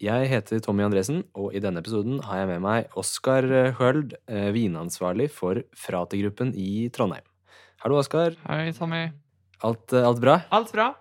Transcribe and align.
Jeg 0.00 0.30
heter 0.30 0.62
Tommy 0.64 0.80
Andresen, 0.86 1.18
og 1.36 1.52
i 1.52 1.60
denne 1.60 1.82
episoden 1.82 2.22
har 2.24 2.38
jeg 2.40 2.48
med 2.54 2.62
meg 2.64 2.94
Oskar 2.96 3.44
Høld, 3.76 4.14
eh, 4.32 4.48
vinansvarlig 4.56 5.26
for 5.34 5.60
Frate-gruppen 5.76 6.54
i 6.56 6.88
Trondheim. 6.88 7.26
Hallo, 7.84 7.98
Oskar. 8.00 8.32
Hei, 8.46 8.72
Tommy. 8.72 9.10
Alt, 9.62 9.92
eh, 9.92 10.06
alt 10.08 10.20
bra? 10.22 10.38
Alt 10.50 10.72
bra? 10.72 10.94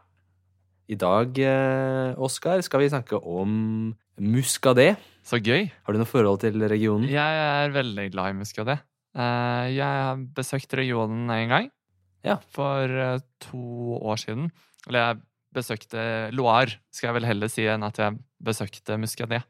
I 0.89 0.95
dag, 0.99 1.39
eh, 1.39 2.13
Oskar, 2.19 2.59
skal 2.61 2.81
vi 2.81 2.89
snakke 2.89 3.23
om 3.23 3.95
muskadé. 4.19 4.97
Så 5.23 5.39
gøy. 5.39 5.71
Har 5.85 5.93
du 5.93 5.99
noe 5.99 6.05
forhold 6.05 6.41
til 6.41 6.59
regionen? 6.59 7.07
Jeg 7.07 7.15
er 7.15 7.69
veldig 7.71 8.11
glad 8.11 8.31
i 8.35 8.39
muscadet. 8.39 8.79
Eh, 9.15 9.75
Jeg 9.75 9.79
har 9.79 10.17
besøkt 10.17 10.73
regionen 10.75 11.29
en 11.31 11.47
gang. 11.47 11.71
Ja. 12.25 12.35
For 12.51 12.85
to 13.39 14.01
år 14.03 14.17
siden. 14.19 14.51
Eller 14.87 14.99
jeg 14.99 15.21
besøkte 15.55 16.33
Loire, 16.33 16.75
skal 16.91 17.07
jeg 17.13 17.21
vel 17.21 17.25
heller 17.29 17.47
si, 17.47 17.63
enn 17.65 17.83
at 17.83 17.95
jeg 17.95 18.19
besøkte 18.43 18.97
muscadet. 18.99 19.43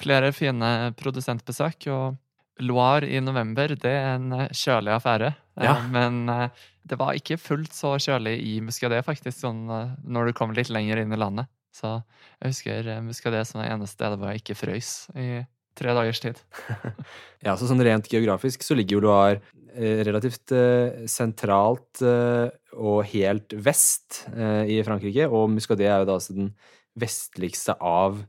Flere 0.00 0.32
fine 0.36 0.92
produsentbesøk, 0.98 1.88
og 1.92 2.16
Loire 2.64 3.08
i 3.12 3.20
november, 3.20 3.74
det 3.76 3.90
er 3.92 4.14
en 4.14 4.32
eh, 4.32 4.52
kjølig 4.54 4.94
affære. 4.96 5.34
Eh, 5.56 5.64
Ja. 5.64 5.74
Men 5.92 6.28
eh, 6.28 6.48
det 6.88 6.98
var 7.00 7.16
ikke 7.16 7.36
fullt 7.40 7.72
så 7.72 7.94
kjølig 8.00 8.36
i 8.44 8.60
muscadet, 8.64 9.02
faktisk, 9.04 9.38
sånn 9.40 9.66
når 10.04 10.28
du 10.28 10.32
kom 10.36 10.52
litt 10.56 10.70
lenger 10.72 11.02
inn 11.02 11.12
i 11.12 11.18
landet. 11.20 11.48
Så 11.74 11.98
jeg 12.40 12.52
husker 12.52 12.90
muscadet 13.04 13.42
som 13.48 13.60
det 13.60 13.68
eneste 13.68 13.96
stedet 13.98 14.16
hvor 14.20 14.30
jeg 14.32 14.40
ikke 14.40 14.56
frøys 14.56 14.90
i 15.16 15.42
tre 15.76 15.92
dagers 15.96 16.22
tid. 16.22 16.40
Ja, 17.44 17.52
så 17.56 17.68
sånn 17.68 17.82
rent 17.84 18.08
geografisk 18.08 18.64
så 18.64 18.74
ligger 18.74 18.96
jo 18.96 19.02
Loire 19.04 19.42
relativt 19.76 20.50
sentralt 21.12 22.00
og 22.00 23.02
helt 23.12 23.52
vest 23.60 24.22
i 24.32 24.78
Frankrike, 24.86 25.28
og 25.28 25.50
Muscadet 25.52 25.84
er 25.84 26.00
jo 26.00 26.08
da 26.08 26.16
altså 26.16 26.34
den 26.38 26.48
vestligste 26.96 27.76
av 27.82 28.22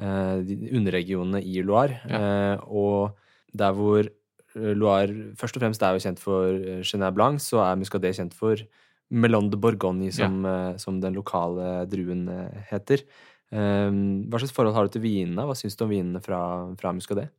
eh, 0.00 0.36
de 0.46 0.58
underregionene 0.76 1.42
i 1.42 1.62
Loire. 1.64 2.00
Eh, 2.08 2.66
og 2.66 3.18
der 3.56 3.74
hvor 3.76 4.02
eh, 4.04 4.74
Loire 4.74 5.32
først 5.38 5.58
og 5.58 5.64
fremst 5.64 5.84
er 5.84 5.96
jo 5.96 6.04
kjent 6.04 6.22
for 6.22 6.82
Chenin 6.86 7.14
Blanc, 7.16 7.42
så 7.44 7.62
er 7.64 7.80
Muscadet 7.80 8.16
kjent 8.18 8.36
for 8.36 8.60
Melon 9.08 9.48
de 9.48 9.56
Bourgogne, 9.56 10.10
som, 10.12 10.42
eh, 10.44 10.76
som 10.82 11.00
den 11.00 11.16
lokale 11.16 11.86
druen 11.90 12.26
heter. 12.70 13.06
Hva 13.48 14.36
slags 14.36 14.52
forhold 14.52 14.74
har 14.76 14.84
du 14.84 14.92
til 14.92 15.06
vinene? 15.06 15.46
Hva 15.48 15.54
syns 15.56 15.78
du 15.78 15.86
om 15.86 15.92
vinene 15.94 16.20
fra, 16.20 16.40
fra 16.76 16.90
Muscadet? 16.92 17.30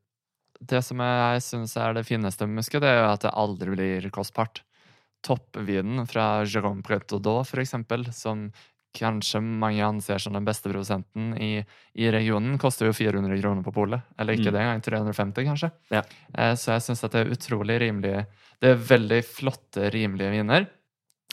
Det 0.60 0.82
som 0.84 1.00
jeg 1.06 1.44
syns 1.46 1.76
er 1.78 1.94
det 1.94 2.08
fineste 2.08 2.48
med 2.48 2.64
Muscadet, 2.64 2.88
det 2.88 2.96
er 2.98 3.06
at 3.06 3.28
det 3.28 3.36
aldri 3.38 3.76
blir 3.76 4.10
kostbart. 4.12 4.64
Toppvinen 5.22 6.08
fra 6.08 6.42
Jérôme 6.48 6.82
Pretodot, 6.84 7.48
for 7.48 7.62
eksempel, 7.62 8.08
som 8.16 8.48
kanskje 8.95 9.40
mange 9.44 9.84
anser 9.86 10.18
som 10.20 10.34
den 10.34 10.45
beste 10.48 10.70
produsenten 10.72 11.36
i, 11.38 11.64
i 11.95 12.08
regionen, 12.12 12.58
koster 12.58 12.88
jo 12.90 12.94
400 12.94 13.38
kroner 13.42 13.64
på 13.64 13.73
polet. 13.76 14.02
Eller 14.18 14.34
ikke 14.34 14.50
Mm. 14.50 14.54
det 14.54 14.62
engang, 14.64 14.82
350 14.82 15.45
kanskje. 15.45 15.72
Ja. 15.92 16.02
Eh, 16.34 16.56
Så 16.56 16.72
jeg 16.73 16.82
syns 16.82 17.04
at 17.04 17.12
det 17.12 17.22
er 17.28 17.32
utrolig 17.36 17.80
rimelig. 17.80 18.26
Det 18.60 18.70
er 18.72 18.76
veldig 18.76 19.22
flotte, 19.26 19.90
rimelige 19.94 20.32
viner. 20.32 20.67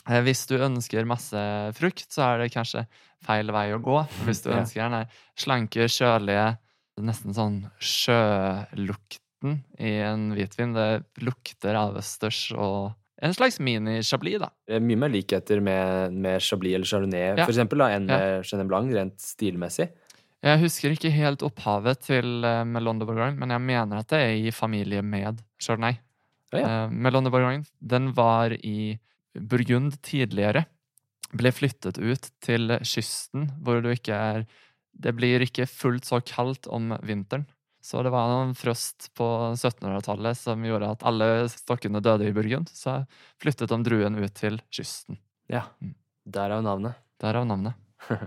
Eh, 0.09 0.21
Hvis 0.21 0.45
du 0.47 0.57
ønsker 0.57 1.05
masse 1.05 1.35
frukt, 1.75 2.07
så 2.13 2.21
er 2.33 2.37
det 2.45 2.53
kanskje 2.53 2.85
feil 3.25 3.51
vei 3.51 3.71
å 3.73 3.81
gå. 3.81 4.07
Hvis 4.25 4.43
du 4.43 4.51
ønsker 4.51 4.89
den 4.89 5.07
slanke, 5.35 5.87
kjølige, 5.89 6.57
nesten 7.01 7.33
sånn 7.33 7.71
sjølukten 7.79 9.59
i 9.79 9.91
en 10.01 10.31
hvitvin, 10.35 10.73
det 10.73 11.03
lukter 11.25 11.75
av 11.77 11.97
østers 11.99 12.51
og 12.57 12.93
en 13.21 13.33
slags 13.33 13.59
mini-chablis, 13.63 14.39
da. 14.43 14.49
Det 14.67 14.75
er 14.77 14.83
mye 14.85 14.99
mer 15.01 15.09
likheter 15.09 15.61
med, 15.63 16.13
med 16.13 16.41
Chablis 16.43 16.75
eller 16.77 16.85
Chardonnay 16.85 17.23
Ja. 17.37 17.45
for 17.45 17.53
eksempel, 17.53 17.81
da, 17.81 17.87
enn 17.95 18.07
Ja. 18.09 18.17
med 18.17 18.45
Chenin 18.45 18.67
Blanc, 18.69 18.93
rent 18.93 19.17
stilmessig. 19.19 19.89
Jeg 20.43 20.59
husker 20.61 20.93
ikke 20.93 21.09
helt 21.11 21.41
opphavet 21.41 21.99
til 22.05 22.45
uh, 22.45 22.63
Melon 22.63 22.99
de 22.99 23.07
Bourgogne, 23.09 23.39
men 23.41 23.49
jeg 23.49 23.61
mener 23.61 23.97
at 24.03 24.07
det 24.13 24.19
er 24.21 24.35
i 24.47 24.51
familie 24.53 25.01
med 25.01 25.41
Chardonnay. 25.59 25.97
Ja, 26.53 26.59
ja. 26.59 26.85
Uh, 26.85 26.93
Melon 26.93 27.25
de 27.25 27.31
Bourgogne 27.33 27.65
den 27.81 28.11
var 28.13 28.53
i 28.53 28.99
Burgund 29.37 29.97
tidligere. 30.05 30.65
Ble 31.33 31.51
flyttet 31.51 31.97
ut 31.97 32.29
til 32.45 32.69
kysten, 32.85 33.49
hvor 33.61 33.81
du 33.81 33.89
ikke 33.91 34.13
er 34.13 34.45
Det 34.97 35.11
blir 35.13 35.43
ikke 35.45 35.67
fullt 35.69 36.05
så 36.05 36.17
kaldt 36.25 36.65
om 36.73 36.95
vinteren. 37.05 37.43
Så 37.87 38.01
det 38.03 38.11
var 38.11 38.27
noen 38.27 38.49
frost 38.57 39.07
på 39.15 39.25
1700-tallet 39.53 40.35
som 40.35 40.63
gjorde 40.65 40.89
at 40.91 41.05
alle 41.07 41.27
stokkene 41.51 42.01
døde 42.03 42.27
i 42.27 42.33
Burgund. 42.35 42.67
Så 42.75 42.99
flyttet 43.39 43.71
de 43.71 43.77
druen 43.85 44.17
ut 44.19 44.33
til 44.35 44.59
kysten. 44.75 45.21
Ja. 45.47 45.69
Mm. 45.79 45.93
Derav 46.27 46.65
navnet. 46.65 46.99
Derav 47.23 47.47
navnet. 47.47 47.79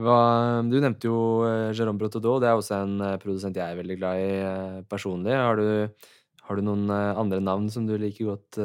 Hva, 0.00 0.16
du 0.64 0.78
nevnte 0.80 1.10
jo 1.10 1.18
eh, 1.44 1.74
Jérôme 1.76 2.00
Brotodot. 2.00 2.40
Det 2.40 2.48
er 2.48 2.56
også 2.56 2.78
en 2.78 2.96
eh, 3.04 3.18
produsent 3.20 3.58
jeg 3.58 3.66
er 3.66 3.76
veldig 3.82 3.98
glad 4.00 4.22
i 4.22 4.32
eh, 4.38 4.80
personlig. 4.88 5.36
Har 5.36 5.60
du, 5.60 6.08
har 6.46 6.56
du 6.56 6.64
noen 6.64 6.88
andre 6.88 7.42
navn 7.44 7.68
som 7.74 7.84
du 7.84 7.98
liker 8.00 8.32
godt 8.32 8.62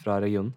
fra 0.00 0.16
regionen? 0.24 0.54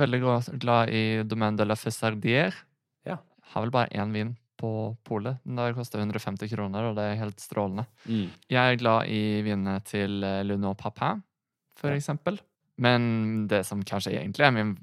Veldig 0.00 0.20
glad 0.62 0.90
i 0.90 1.22
Domaine 1.22 1.60
de 1.60 1.70
la 1.70 1.78
Fessardière. 1.78 2.64
Ja. 3.06 3.20
Har 3.52 3.66
vel 3.66 3.74
bare 3.74 3.94
én 3.94 4.10
vin 4.16 4.34
på 4.60 4.70
polet. 5.08 5.38
Den 5.46 5.56
der 5.56 5.72
koster 5.76 5.98
150 6.02 6.50
kroner, 6.52 6.90
og 6.90 6.98
det 6.98 7.06
er 7.08 7.18
helt 7.22 7.40
strålende. 7.40 7.86
Mm. 8.06 8.28
Jeg 8.52 8.74
er 8.74 8.78
glad 8.82 9.08
i 9.08 9.22
vinene 9.46 9.78
til 9.88 10.22
eh, 10.26 10.42
Luno 10.44 10.74
Papin, 10.76 11.22
for 11.80 11.88
Ja. 11.90 11.96
eksempel. 11.96 12.38
Men 12.80 13.46
det 13.48 13.64
som 13.68 13.82
kanskje 13.82 14.12
egentlig 14.20 14.44
er 14.46 14.52
min 14.56 14.76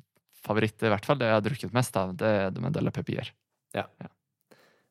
favoritt, 0.44 0.82
i 0.86 0.90
hvert 0.90 1.06
fall, 1.06 1.18
det 1.18 1.26
jeg 1.30 1.38
har 1.38 1.46
drukket 1.46 1.74
mest 1.74 1.96
av, 1.98 2.16
det 2.18 2.28
er 2.28 2.52
de 2.52 2.82
la 2.82 2.92
Pepier. 2.94 3.30
Ja, 3.76 3.84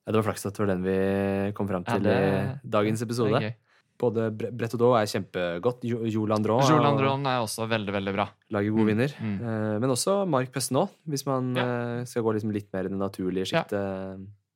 det 0.07 0.15
var 0.15 0.23
flaks 0.23 0.47
at 0.47 0.55
det 0.55 0.63
var 0.63 0.69
den 0.75 0.83
vi 0.87 1.53
kom 1.53 1.67
fram 1.71 1.85
Ja, 1.87 1.95
til 1.95 2.03
det- 2.05 2.61
i 2.65 2.69
dagens 2.69 3.03
episode. 3.03 3.41
Det. 3.41 3.55
Både 3.99 4.31
Bre- 4.37 4.51
Bretodot 4.53 4.93
er 5.01 5.07
kjempegodt. 5.09 5.81
Jolandron 6.13 6.61
Jo 6.69 6.77
Landron 6.83 7.25
er- 7.27 7.39
er 7.39 7.43
også 7.47 7.67
veldig, 7.67 7.93
veldig 7.95 8.13
bra. 8.15 8.29
lager 8.53 8.71
gode 8.71 8.85
Mm, 8.85 8.87
vinner. 8.93 9.09
mm. 9.19 9.41
Eh, 9.41 9.79
Men 9.81 9.91
også 9.91 10.29
Mark 10.29 10.53
Pessenot, 10.53 10.91
hvis 11.09 11.25
man 11.27 11.55
Ja. 11.57 11.63
eh, 12.01 12.05
skal 12.05 12.23
gå 12.23 12.35
liksom 12.35 12.53
litt 12.53 12.71
mer 12.75 12.85
i 12.85 12.89
det 12.89 12.99
naturlige 12.99 13.51
Ja. 13.53 13.65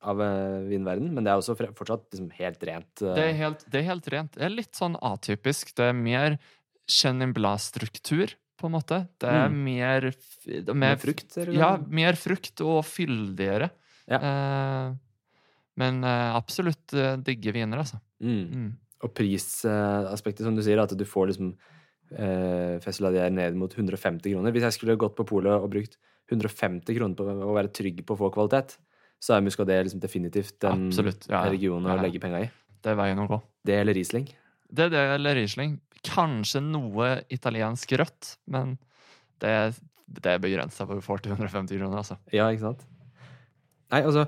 Av 0.03 0.21
eh, 0.21 0.61
vinverden. 0.71 1.11
Men 1.13 1.23
det 1.25 1.31
er 1.33 1.41
også 1.41 1.55
fortsatt 1.77 2.07
liksom 2.11 2.31
helt 2.39 2.63
rent. 2.67 3.01
eh, 3.01 3.13
Det 3.17 3.25
er, 3.29 3.33
helt, 3.37 3.65
det 3.71 3.79
er 3.81 3.87
helt 3.89 4.07
rent. 4.13 4.31
Det 4.37 4.45
er 4.47 4.53
litt 4.55 4.73
sånn 4.77 4.95
atypisk. 5.01 5.73
Det 5.77 5.89
er 5.91 5.93
mer 5.97 6.37
Chenin 6.89 7.33
Blas-struktur, 7.33 8.33
på 8.61 8.67
en 8.69 8.75
måte. 8.75 9.07
Det 9.21 9.29
er 9.29 9.49
Mm. 9.49 9.63
mer, 9.63 10.09
mer, 10.45 10.73
mer 10.73 10.91
er 10.93 10.97
frukt. 11.01 11.37
Ja, 11.53 11.77
mer 11.87 12.13
frukt 12.13 12.61
og 12.61 12.83
fyldigere. 12.85 13.71
Ja. 14.09 14.17
Eh, 14.21 14.95
men 15.77 16.03
eh, 16.03 16.35
absolutt 16.35 16.87
digge 17.23 17.53
viner, 17.55 17.77
altså. 17.81 17.99
Mm. 18.21 18.43
Mm. 18.51 18.71
Og 19.01 19.13
prisaspektet, 19.17 20.43
som 20.45 20.55
du 20.55 20.61
sier, 20.61 20.77
at 20.81 20.93
du 20.97 21.05
får 21.05 21.31
liksom 21.31 21.55
eh, 22.11 22.77
Fesseladier 22.83 23.31
ned 23.33 23.55
mot 23.57 23.71
150 23.73 24.33
kroner. 24.33 24.51
Hvis 24.53 24.65
jeg 24.67 24.73
skulle 24.77 24.97
gått 24.99 25.15
på 25.15 25.25
polet 25.25 25.53
og 25.55 25.71
brukt 25.71 25.97
150 26.29 26.93
kroner 26.97 27.15
på 27.17 27.23
å 27.25 27.55
være 27.55 27.71
trygg 27.73 28.03
på 28.05 28.13
å 28.17 28.19
få 28.19 28.29
kvalitet, 28.35 28.77
så 29.21 29.35
er 29.35 29.45
Muscadet 29.45 29.77
liksom 29.85 30.01
definitivt 30.01 30.57
den 30.63 30.87
Absolutt, 30.89 31.27
ja, 31.29 31.43
ja. 31.43 31.53
regionen 31.53 31.91
å 31.93 31.97
legge 32.01 32.21
penga 32.23 32.41
i. 32.41 32.47
Det 32.81 32.93
er 32.93 32.97
veien 32.97 33.21
å 33.21 33.27
gå. 33.29 33.37
Det 33.67 33.77
eller 33.77 33.97
Riesling. 33.97 34.25
Det 34.71 34.87
er 34.87 34.93
det 34.93 35.03
eller 35.17 35.37
Riesling. 35.37 35.75
Kanskje 36.07 36.63
noe 36.65 37.11
italiensk 37.29 37.93
rødt, 38.01 38.35
men 38.49 38.79
det, 39.43 39.53
det 40.09 40.33
er 40.33 40.41
begrensa 40.41 40.87
hvor 40.87 40.97
du 40.97 41.05
får 41.05 41.21
til 41.21 41.35
150 41.35 41.77
kroner, 41.77 42.01
altså. 42.01 42.17
Ja, 42.33 42.49
ikke 42.49 42.71
sant? 42.71 42.87
Nei, 43.91 44.01
altså 44.07 44.25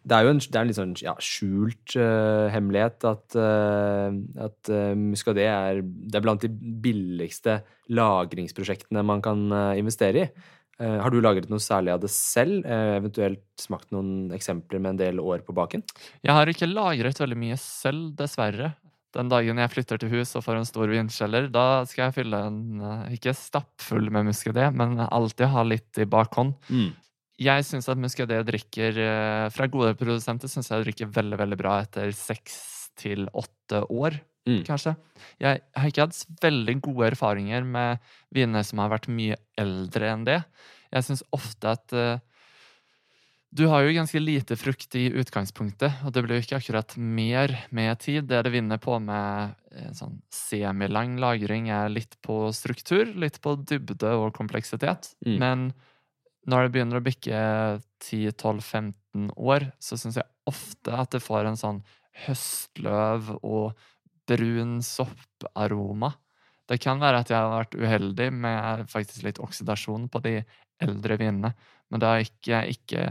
Det 0.00 0.16
er 0.16 0.24
jo 0.24 0.32
en, 0.32 0.38
det 0.40 0.56
er 0.56 0.62
en 0.62 0.70
litt 0.70 0.78
sånn 0.78 0.94
ja, 1.02 1.16
skjult 1.20 1.96
uh, 1.98 2.46
hemmelighet 2.54 3.04
at, 3.10 3.36
uh, 3.36 4.14
at 4.46 4.70
uh, 4.72 4.94
Muscadet 4.96 5.44
er, 5.50 5.82
er 5.82 6.24
blant 6.24 6.46
de 6.46 6.52
billigste 6.52 7.58
lagringsprosjektene 7.90 9.02
man 9.02 9.18
kan 9.24 9.48
eh, 9.50 9.80
investere 9.80 10.22
i. 10.22 10.26
Eh, 10.80 10.96
har 11.04 11.12
du 11.12 11.20
lagret 11.20 11.50
noe 11.52 11.60
særlig 11.60 11.92
av 11.92 12.00
det 12.00 12.10
selv? 12.14 12.64
Eh, 12.64 12.96
eventuelt 12.96 13.44
smakt 13.60 13.90
noen 13.92 14.30
eksempler 14.32 14.80
med 14.80 14.94
en 14.94 15.00
del 15.02 15.20
år 15.20 15.44
på 15.44 15.54
baken? 15.56 15.84
Jeg 16.24 16.32
har 16.36 16.48
ikke 16.48 16.70
lagret 16.70 17.20
veldig 17.20 17.36
mye 17.36 17.58
selv, 17.60 18.14
dessverre. 18.16 18.72
Den 19.12 19.28
dagen 19.28 19.58
jeg 19.58 19.72
flytter 19.72 20.00
til 20.00 20.12
hus 20.14 20.36
og 20.38 20.44
får 20.46 20.60
en 20.60 20.68
stor 20.68 20.88
vinkjeller, 20.88 21.48
da 21.52 21.82
skal 21.90 22.06
jeg 22.06 22.20
fylle 22.22 22.42
en 22.48 22.80
eh, 22.80 23.14
ikke 23.18 23.36
stappfull 23.36 24.08
med 24.14 24.30
muscadet, 24.30 24.70
men 24.72 24.96
alltid 25.04 25.52
ha 25.52 25.66
litt 25.66 26.00
i 26.00 26.08
bakhånd. 26.08 26.56
Jeg 27.40 27.64
syns 27.64 27.88
at 27.88 27.96
muscadet 27.96 28.42
drikker 28.44 28.98
Fra 29.48 29.64
gode 29.72 29.94
produsenter 29.96 30.44
synes 30.52 30.68
jeg 30.68 30.84
drikker 30.84 31.08
veldig 31.08 31.38
veldig 31.40 31.56
bra 31.56 31.78
etter 31.80 32.12
seks 32.12 32.58
til 32.98 33.28
åtte 33.32 33.84
år, 33.90 34.20
Mm. 34.48 34.64
kanskje. 34.64 34.96
Jeg 35.38 35.60
har 35.76 35.90
ikke 35.90 36.06
hatt 36.06 36.24
veldig 36.40 36.80
gode 36.80 37.10
erfaringer 37.10 37.62
med 37.62 37.98
viner 38.32 38.64
som 38.64 38.78
har 38.78 38.88
vært 38.88 39.06
mye 39.12 39.36
eldre 39.60 40.08
enn 40.08 40.24
det. 40.24 40.44
Jeg 40.90 41.04
syns 41.04 41.22
ofte 41.36 41.68
at 41.68 41.92
eh, 41.92 42.18
du 43.52 43.66
har 43.66 43.82
jo 43.82 43.94
ganske 43.96 44.20
lite 44.22 44.56
frukt 44.56 44.94
i 44.94 45.08
utgangspunktet, 45.10 46.04
og 46.06 46.12
det 46.14 46.22
blir 46.22 46.38
jo 46.38 46.44
ikke 46.46 46.60
akkurat 46.60 46.96
mer 46.96 47.52
med 47.74 47.98
tid. 47.98 48.28
Det 48.30 48.44
det 48.46 48.52
vinner 48.54 48.78
på 48.78 48.96
med 49.02 49.54
eh, 49.74 49.90
sånn 49.92 50.20
semilang 50.30 51.18
lagring, 51.18 51.68
er 51.68 51.90
litt 51.90 52.16
på 52.22 52.48
struktur, 52.54 53.10
litt 53.18 53.40
på 53.42 53.56
dybde 53.58 54.14
og 54.22 54.32
kompleksitet. 54.38 55.12
Mm. 55.26 55.38
Men 55.38 55.72
når 56.46 56.62
det 56.64 56.72
begynner 56.72 57.00
å 57.00 57.04
bikke 57.04 57.40
10-12-15 58.00 59.30
år, 59.36 59.72
så 59.82 59.98
syns 59.98 60.16
jeg 60.16 60.30
ofte 60.48 60.94
at 60.96 61.10
det 61.12 61.22
får 61.22 61.50
en 61.50 61.58
sånn 61.60 61.82
høstløv 62.26 63.30
og 63.42 63.72
brun 64.30 64.78
sopparoma. 64.84 66.12
Det 66.70 66.78
kan 66.82 67.00
være 67.02 67.24
at 67.24 67.30
jeg 67.32 67.38
har 67.40 67.50
vært 67.64 67.74
uheldig 67.80 68.28
med 68.32 68.84
faktisk 68.92 69.24
litt 69.26 69.40
oksidasjon 69.42 70.06
på 70.12 70.20
de 70.22 70.36
eldre 70.80 71.16
vinene, 71.18 71.50
men 71.90 72.00
det 72.00 72.08
har 72.08 72.22
ikke, 72.22 72.60
ikke, 72.70 73.02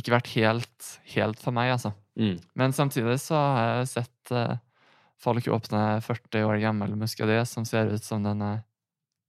ikke 0.00 0.14
vært 0.14 0.30
helt, 0.34 0.88
helt 1.12 1.42
for 1.42 1.52
meg, 1.54 1.74
altså. 1.76 1.92
Mm. 2.18 2.38
Men 2.58 2.72
samtidig 2.76 3.18
så 3.22 3.36
har 3.36 3.68
jeg 3.82 3.90
sett 3.92 4.32
eh, 4.34 4.56
folk 5.20 5.46
åpne 5.52 6.00
40 6.02 6.46
år 6.48 6.60
gammel 6.64 6.96
muskadé 6.98 7.42
som 7.46 7.66
ser 7.68 7.92
ut 7.92 8.04
som 8.04 8.24
den 8.24 8.40
er 8.42 8.62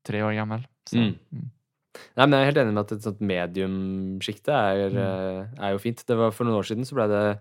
tre 0.07 0.23
år 0.25 0.37
gammel. 0.39 0.63
Så, 0.87 0.97
Mm. 0.97 1.17
mm. 1.31 1.49
Nei, 2.15 2.23
men 2.25 2.31
Jeg 2.39 2.41
er 2.41 2.49
helt 2.53 2.59
enig 2.61 2.73
med 2.73 2.81
at 2.85 2.91
et 2.95 3.03
sånt 3.03 3.19
mediumsjikte 3.19 4.53
er, 4.55 4.89
Mm. 4.89 4.97
eh, 4.97 5.47
er 5.59 5.71
jo 5.73 5.77
fint. 5.83 6.05
Det 6.07 6.15
var 6.17 6.31
For 6.31 6.45
noen 6.45 6.55
år 6.57 6.63
siden 6.63 6.85
så 6.87 6.95
ble 6.95 7.07
det 7.11 7.39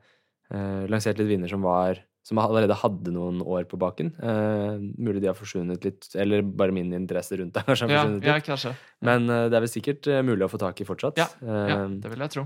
eh, 0.51 0.87
lansert 0.91 1.19
litt 1.19 1.29
viner 1.31 1.49
som 1.49 1.63
var 1.63 2.01
som 2.23 2.37
allerede 2.39 2.77
hadde 2.77 3.11
noen 3.15 3.39
år 3.43 3.65
på 3.65 3.79
baken. 3.81 4.11
Eh, 4.21 4.75
mulig 5.01 5.23
de 5.23 5.31
har 5.31 5.35
forsvunnet 5.39 5.83
litt, 5.87 6.05
eller 6.21 6.43
bare 6.45 6.71
min 6.77 6.93
interesse 6.93 7.33
rundt 7.41 7.55
det 7.57 7.63
kanskje 7.65 7.89
Ja, 7.91 8.03
ja, 8.21 8.35
kanskje. 8.45 8.75
Men 9.03 9.25
eh, 9.33 9.47
det 9.49 9.57
er 9.57 9.65
vel 9.65 9.73
sikkert 9.73 10.07
eh, 10.07 10.21
mulig 10.23 10.45
å 10.45 10.51
få 10.53 10.61
tak 10.61 10.81
i 10.83 10.85
fortsatt. 10.85 11.17
Ja, 11.19 11.27
Eh, 11.41 11.69
Ja, 11.73 11.79
det 11.89 12.11
vil 12.13 12.19
jeg 12.21 12.31
tro. 12.37 12.45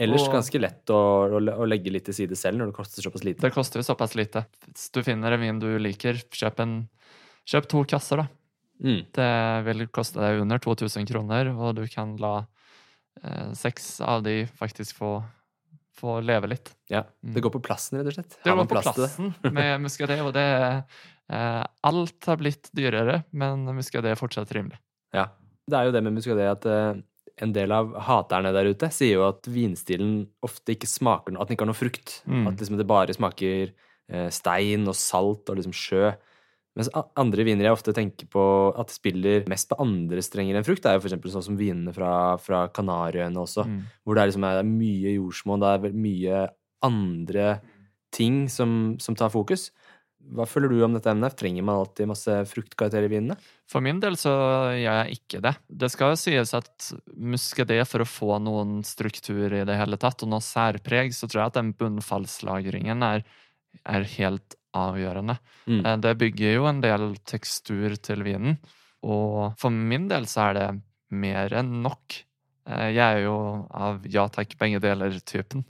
ellers 0.00 0.24
og- 0.26 0.32
ganske 0.34 0.58
lett 0.60 0.86
å, 0.88 1.00
å, 1.36 1.42
å 1.60 1.68
legge 1.68 1.92
litt 1.92 2.06
til 2.08 2.14
side 2.16 2.34
selv 2.40 2.58
når 2.58 2.70
det 2.72 2.76
koster 2.80 3.02
såpass 3.04 3.22
lite. 3.28 3.40
Det 3.44 3.52
koster 3.52 3.78
jo 3.82 3.84
såpass 3.84 4.16
lite. 4.16 4.46
Hvis 4.72 4.88
du 4.90 5.02
finner 5.04 5.32
en 5.36 5.40
vin 5.44 5.58
du 5.60 5.68
liker, 5.78 6.14
kjøp, 6.32 6.58
en, 6.64 6.88
kjøp 7.46 7.68
to 7.68 7.84
kasser, 7.84 8.24
da. 8.24 8.26
Mm. 8.82 9.02
Det 9.12 9.30
vil 9.68 9.86
koste 9.92 10.16
deg 10.24 10.40
under 10.40 10.58
2000 10.58 11.04
kroner, 11.06 11.52
og 11.52 11.76
du 11.76 11.84
kan 11.92 12.16
la 12.16 12.46
eh, 13.22 13.52
seks 13.52 14.00
av 14.00 14.22
de 14.24 14.46
faktisk 14.58 14.96
få, 14.96 15.18
få 15.98 16.18
leve 16.24 16.50
litt. 16.52 16.72
Ja. 16.90 17.04
Mm. 17.24 17.34
Det 17.34 17.42
går 17.44 17.54
på 17.56 17.62
plassen, 17.64 17.98
rett 17.98 18.10
og 18.12 18.16
slett. 18.18 18.38
Det 18.38 18.52
går 18.52 18.62
på 18.64 18.74
plass 18.74 18.90
plassen 18.94 19.34
med 19.50 19.80
muscadet, 19.84 20.20
og 20.24 20.32
det 20.36 20.46
eh, 21.32 21.62
Alt 21.90 22.30
har 22.30 22.40
blitt 22.40 22.70
dyrere, 22.76 23.22
men 23.30 23.66
muscadet 23.76 24.14
er 24.14 24.20
fortsatt 24.20 24.52
rimelig. 24.56 24.80
Ja. 25.16 25.28
Det 25.70 25.78
er 25.78 25.86
jo 25.86 25.94
det 25.94 26.02
med 26.02 26.16
muscadet 26.16 26.48
at 26.50 26.66
eh, 26.66 27.02
en 27.44 27.52
del 27.56 27.72
av 27.72 27.92
haterne 28.06 28.52
der 28.54 28.68
ute 28.72 28.90
sier 28.92 29.20
jo 29.20 29.28
at 29.28 29.46
vinstilen 29.50 30.24
ofte 30.44 30.74
ikke 30.74 30.88
smaker 30.90 31.34
noe, 31.34 31.44
at 31.44 31.50
den 31.50 31.56
ikke 31.56 31.66
har 31.66 31.72
noe 31.72 31.78
frukt. 31.78 32.16
Mm. 32.28 32.48
At 32.50 32.60
liksom 32.60 32.80
det 32.80 32.88
bare 32.90 33.16
smaker 33.16 33.70
eh, 33.70 34.28
stein 34.34 34.88
og 34.90 34.98
salt 34.98 35.52
og 35.52 35.60
liksom 35.60 35.76
sjø. 35.76 36.10
Mens 36.78 36.88
andre 37.18 37.44
viner 37.44 37.66
jeg 37.66 37.74
ofte 37.74 37.92
tenker 37.96 38.28
på 38.30 38.42
at 38.78 38.92
spiller 38.94 39.42
mest 39.50 39.68
på 39.72 39.78
andre 39.82 40.22
strenger 40.22 40.54
enn 40.56 40.66
frukt, 40.66 40.84
det 40.84 40.92
er 40.92 41.00
jo 41.00 41.08
eksempel 41.08 41.32
sånn 41.34 41.48
som 41.48 41.58
vinene 41.58 41.92
fra, 41.92 42.36
fra 42.38 42.68
Kanariøyene 42.70 43.42
også, 43.42 43.66
Mm. 43.66 43.80
hvor 44.04 44.14
det 44.14 44.22
er, 44.22 44.30
liksom, 44.30 44.46
det 44.46 44.62
er 44.62 44.70
mye 44.70 45.14
jordsmonn, 45.16 45.60
det 45.60 45.72
er 45.90 45.98
mye 46.06 46.44
andre 46.86 47.60
ting 48.14 48.44
som, 48.48 48.96
som 49.02 49.14
tar 49.18 49.30
fokus. 49.34 49.70
Hva 50.30 50.44
føler 50.46 50.68
du 50.68 50.82
om 50.84 50.92
dette 50.94 51.10
emnet? 51.10 51.34
Trenger 51.34 51.64
man 51.64 51.80
alltid 51.80 52.06
masse 52.06 52.34
fruktkarakter 52.46 53.06
i 53.06 53.10
vinene? 53.10 53.36
For 53.66 53.82
min 53.82 53.98
del 54.02 54.14
så 54.20 54.30
gjør 54.76 54.98
jeg 55.00 55.16
ikke 55.18 55.40
det. 55.42 55.54
Det 55.66 55.88
skal 55.90 56.12
jo 56.12 56.20
sies 56.20 56.52
at 56.54 56.90
muskedé 57.16 57.80
for 57.88 58.04
å 58.04 58.08
få 58.08 58.38
noen 58.38 58.84
struktur 58.86 59.48
i 59.48 59.64
det 59.66 59.78
hele 59.80 59.98
tatt, 59.98 60.22
og 60.22 60.30
noe 60.30 60.44
særpreg, 60.44 61.10
så 61.16 61.26
tror 61.26 61.42
jeg 61.42 61.50
at 61.50 61.58
den 61.58 61.72
bunnfallslagringen 61.74 63.02
er, 63.02 63.24
er 63.84 64.08
helt 64.18 64.56
avgjørende. 64.76 65.38
Mm. 65.66 65.80
Eh, 65.86 65.96
Det 66.04 66.16
bygger 66.18 66.54
jo 66.54 66.66
en 66.70 66.80
del 66.80 67.14
tekstur 67.26 67.96
til 68.02 68.22
vinen, 68.26 68.58
og 69.02 69.54
for 69.58 69.70
min 69.70 70.08
del 70.08 70.26
så 70.30 70.50
er 70.50 70.54
det 70.58 70.68
mer 71.10 71.52
enn 71.58 71.82
nok. 71.82 72.20
Eh, 72.68 72.90
Jeg 72.94 73.18
er 73.18 73.22
jo 73.24 73.66
av 73.70 74.04
ja 74.06 74.28
takk, 74.28 74.56
begge 74.58 74.80
deler-typen. 74.80 75.64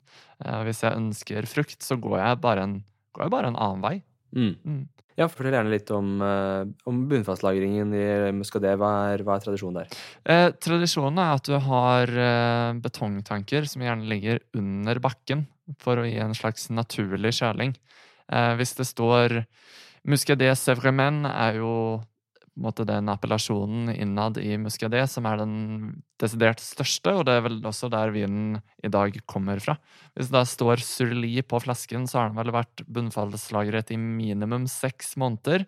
Eh, 0.44 0.62
Hvis 0.64 0.82
jeg 0.82 0.96
ønsker 0.96 1.46
frukt, 1.46 1.80
så 1.82 1.96
går 2.00 2.18
jeg 2.18 2.40
bare 2.40 2.62
en, 2.62 2.84
går 3.14 3.24
jeg 3.24 3.30
bare 3.30 3.46
en 3.48 3.56
annen 3.56 3.82
vei. 3.82 4.02
Mm. 4.34 4.56
Mm. 4.64 4.88
Ja, 5.18 5.26
fortell 5.28 5.52
gjerne 5.52 5.68
litt 5.74 5.90
om, 5.92 6.20
om 6.22 7.00
bunnfastlagringen 7.10 7.90
i 7.92 8.30
Muscadet. 8.32 8.78
Hva 8.78 9.12
er, 9.12 9.22
hva 9.26 9.34
er 9.36 9.42
tradisjonen 9.44 9.82
der? 9.82 9.98
Eh, 10.24 10.50
tradisjonen 10.56 11.18
er 11.20 11.34
at 11.34 11.44
du 11.44 11.58
har 11.60 12.06
betongtanker 12.80 13.66
som 13.68 13.82
gjerne 13.84 14.08
ligger 14.08 14.40
under 14.56 15.00
bakken 15.02 15.46
for 15.82 16.00
å 16.00 16.06
gi 16.08 16.16
en 16.22 16.32
slags 16.34 16.70
naturlig 16.72 17.34
kjøling. 17.40 17.74
Eh, 18.30 18.54
hvis 18.60 18.76
det 18.78 18.86
står 18.88 19.42
Muscadet 20.08 20.54
Sevremen 20.58 21.26
er 21.28 21.58
jo 21.60 21.74
på 22.50 22.58
en 22.58 22.66
måte 22.66 22.84
den 22.84 23.08
appellasjonen 23.08 23.92
innad 23.94 24.36
i 24.42 24.56
Muscadet 24.60 25.04
som 25.08 25.24
er 25.28 25.38
den 25.40 25.52
desidert 26.20 26.60
største, 26.60 27.12
og 27.14 27.24
det 27.28 27.36
er 27.38 27.44
vel 27.46 27.60
også 27.64 27.88
der 27.92 28.10
vinen 28.12 28.58
i 28.84 28.90
dag 28.92 29.14
kommer 29.30 29.60
fra. 29.62 29.76
Hvis 30.12 30.28
det 30.28 30.34
da 30.34 30.42
står 30.48 30.82
Surli 30.84 31.40
på 31.46 31.60
flasken, 31.62 32.08
så 32.10 32.18
har 32.20 32.32
den 32.32 32.40
vel 32.40 32.52
vært 32.52 32.82
bunnfallslagret 32.90 33.94
i 33.94 34.00
minimum 34.00 34.66
seks 34.68 35.14
måneder, 35.20 35.64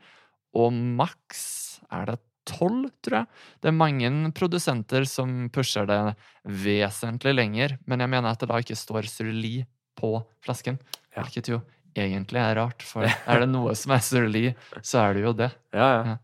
og 0.58 0.74
maks 0.74 1.80
er 1.88 2.10
det 2.10 2.18
tolv, 2.50 2.90
tror 3.06 3.20
jeg. 3.22 3.26
Det 3.62 3.70
er 3.70 3.78
mange 3.78 4.10
produsenter 4.36 5.06
som 5.08 5.46
pusher 5.54 5.86
det 5.88 6.00
vesentlig 6.44 7.36
lenger, 7.38 7.78
men 7.86 8.02
jeg 8.02 8.10
mener 8.10 8.34
at 8.34 8.42
det 8.42 8.50
da 8.50 8.58
ikke 8.60 8.76
står 8.76 9.08
Surli 9.08 9.62
på 9.96 10.16
flasken, 10.44 10.80
Ja. 11.14 11.22
hvilket 11.22 11.48
jo 11.52 11.62
egentlig 11.94 12.40
er 12.42 12.58
rart, 12.58 12.84
for 12.86 13.06
er 13.32 13.42
det 13.44 13.48
noe 13.50 13.74
som 13.78 13.94
er 13.96 14.04
Surli, 14.04 14.44
så 14.80 15.06
er 15.06 15.16
det 15.18 15.24
jo 15.26 15.32
det. 15.36 15.50
Ja, 15.74 15.88
ja. 15.88 16.18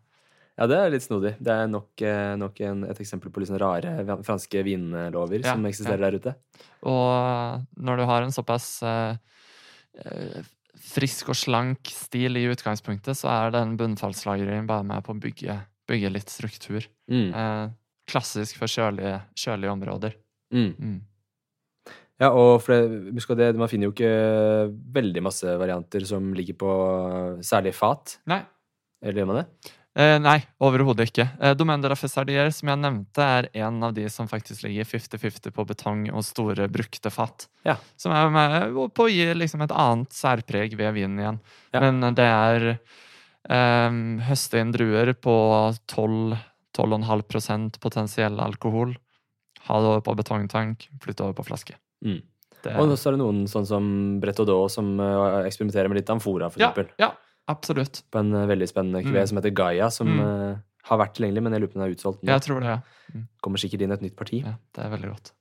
Ja. 0.59 0.67
Det 0.67 0.75
er 0.75 0.91
litt 0.91 1.05
snodig. 1.05 1.37
Det 1.39 1.55
er 1.55 1.69
nok, 1.71 1.93
eh, 2.03 2.35
nok 2.41 2.57
en, 2.67 2.81
et 2.91 2.99
eksempel 2.99 3.31
på 3.31 3.45
sånn 3.47 3.61
rare 3.63 3.93
franske 4.27 4.65
vinlover 4.67 5.45
Ja, 5.45 5.53
som 5.53 5.67
eksisterer 5.71 6.09
der 6.09 6.19
ute. 6.19 6.33
Og 6.83 7.63
når 7.79 8.01
du 8.01 8.05
har 8.11 8.27
en 8.27 8.35
såpass 8.35 8.67
eh, 8.83 9.21
eh, 10.03 10.41
frisk 10.89 11.31
og 11.31 11.39
slank 11.39 11.91
stil 11.95 12.41
i 12.41 12.47
utgangspunktet, 12.51 13.19
så 13.19 13.31
er 13.37 13.55
den 13.55 13.77
bunnfallslagringen 13.79 14.67
bare 14.67 14.87
med 14.87 15.07
på 15.07 15.15
å 15.15 15.21
bygge, 15.23 15.61
bygge 15.91 16.11
litt 16.17 16.35
struktur. 16.35 16.87
Mm. 17.11 17.31
Eh, 17.31 17.69
klassisk 18.11 18.59
for 18.59 18.71
kjølige, 18.71 19.21
kjølige 19.39 19.75
områder. 19.75 20.19
Mm. 20.55 20.73
Mm. 20.75 20.99
Ja, 22.19 22.33
og 22.35 22.59
for 22.65 22.75
det, 22.75 23.13
husk 23.15 23.31
det, 23.39 23.53
man 23.59 23.71
finner 23.71 23.89
jo 23.89 23.95
ikke 23.95 24.15
veldig 24.97 25.23
masse 25.23 25.53
varianter 25.61 26.03
som 26.07 26.33
ligger 26.35 26.57
på 26.59 26.71
særlig 27.47 27.77
fat. 27.79 28.19
Nei. 28.31 28.41
Eller 29.05 29.23
gjør 29.23 29.29
man 29.31 29.39
det? 29.43 29.47
Eh, 29.99 30.17
nei, 30.23 30.37
overhodet 30.63 31.09
ikke. 31.09 31.25
Eh, 31.43 31.55
Domaine 31.59 31.83
de 31.83 31.89
la 31.91 31.97
Fessardier, 31.99 32.51
som 32.55 32.69
jeg 32.71 32.79
nevnte, 32.79 33.23
er 33.23 33.49
en 33.65 33.81
av 33.87 33.95
de 33.97 34.05
som 34.11 34.29
faktisk 34.31 34.63
ligger 34.67 34.87
50-50 34.87 35.51
på 35.55 35.65
betong 35.67 36.05
og 36.13 36.23
store 36.27 36.69
brukte 36.71 37.11
fat. 37.11 37.49
Ja. 37.67 37.77
Som 37.99 38.15
er 38.15 38.31
med 38.35 38.77
på 38.95 39.09
å 39.09 39.11
gi 39.11 39.27
liksom 39.35 39.63
et 39.67 39.75
annet 39.75 40.15
særpreg 40.15 40.77
ved 40.79 40.95
vinen 40.99 41.19
igjen. 41.23 41.41
Ja. 41.75 41.83
Men 41.83 42.15
det 42.19 42.29
er 42.29 42.69
eh, 42.75 43.91
høste 44.29 44.63
inn 44.63 44.75
druer 44.75 45.15
på 45.19 45.35
12-12,5% 45.91 47.83
potensiell 47.83 48.39
alkohol. 48.43 48.95
Ha 49.67 49.83
det 49.83 49.89
over 49.97 50.03
på 50.07 50.19
betongtank, 50.23 50.87
flytte 51.03 51.27
over 51.27 51.35
på 51.41 51.49
flaske. 51.51 51.75
Mm. 52.05 52.23
Det, 52.63 52.75
Og 52.77 52.91
så 52.99 53.09
er 53.09 53.17
det 53.17 53.21
noen 53.23 53.45
sånn 53.47 53.67
som 53.67 54.21
Brett 54.21 54.39
Odot 54.43 54.71
som 54.71 54.99
eh, 55.01 55.47
eksperimenterer 55.47 55.89
med 55.89 56.01
litt 56.01 56.11
amfora, 56.11 56.51
for 56.51 56.59
ja, 56.61 56.71
eksempel. 56.73 56.89
ja, 56.99 57.13
absolutt. 57.49 58.03
På 58.11 58.19
en 58.21 58.35
eh, 58.35 58.47
veldig 58.51 58.69
spennende 58.69 59.03
kuvé 59.05 59.23
Mm. 59.23 59.29
som 59.29 59.37
heter 59.39 59.55
Gaia, 59.55 59.91
som 59.91 60.09
Mm. 60.09 60.21
eh, 60.21 60.57
har 60.85 60.99
vært 60.99 61.15
tilgjengelig, 61.15 61.43
men 61.43 61.53
jeg 61.53 61.61
lurer 61.63 61.73
på 61.73 61.77
om 61.77 61.83
den 61.83 61.91
er 61.91 61.95
utsolgt 61.95 62.23
nå. 62.23 62.29
Jeg 62.33 62.41
tror 62.43 62.61
det, 62.61 62.67
ja. 62.67 63.21
Kommer 63.43 63.59
sikkert 63.59 63.83
inn 63.83 63.93
et 63.93 64.01
nytt 64.03 64.17
parti. 64.17 64.43
ja. 64.45 64.55
Det 64.75 64.85
er 64.85 64.91
veldig 64.91 65.11
godt. 65.15 65.33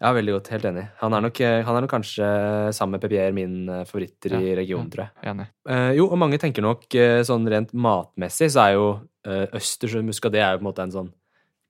Ja, 0.00 0.12
veldig 0.12 0.32
godt. 0.34 0.48
Helt 0.48 0.64
enig. 0.64 0.88
Han 0.98 1.14
er 1.14 1.20
nok, 1.20 1.38
han 1.38 1.76
er 1.76 1.80
nok 1.80 1.90
kanskje 1.90 2.72
sammen 2.74 2.90
med 2.92 3.00
Pepier 3.00 3.32
min 3.32 3.66
favoritter 3.86 4.30
favoritter 4.30 4.34
i 4.42 4.54
regionen, 4.56 4.90
tror 4.90 5.08
jeg. 5.08 5.10
Enig. 5.30 5.46
Jo, 5.96 6.08
og 6.10 6.18
mange 6.18 6.38
tenker 6.38 6.60
nok 6.62 6.82
sånn 7.24 7.48
rent 7.48 7.72
matmessig 7.72 8.50
så 8.50 8.68
er 8.68 8.72
jo 8.74 9.00
uh, 9.26 9.46
østers 9.54 9.94
og 9.96 10.04
muscadet 10.04 10.34
er 10.42 10.52
jo 10.52 10.58
på 10.58 10.66
en 10.66 10.72
måte 10.72 10.82
en 10.82 10.90
sånn 10.90 11.12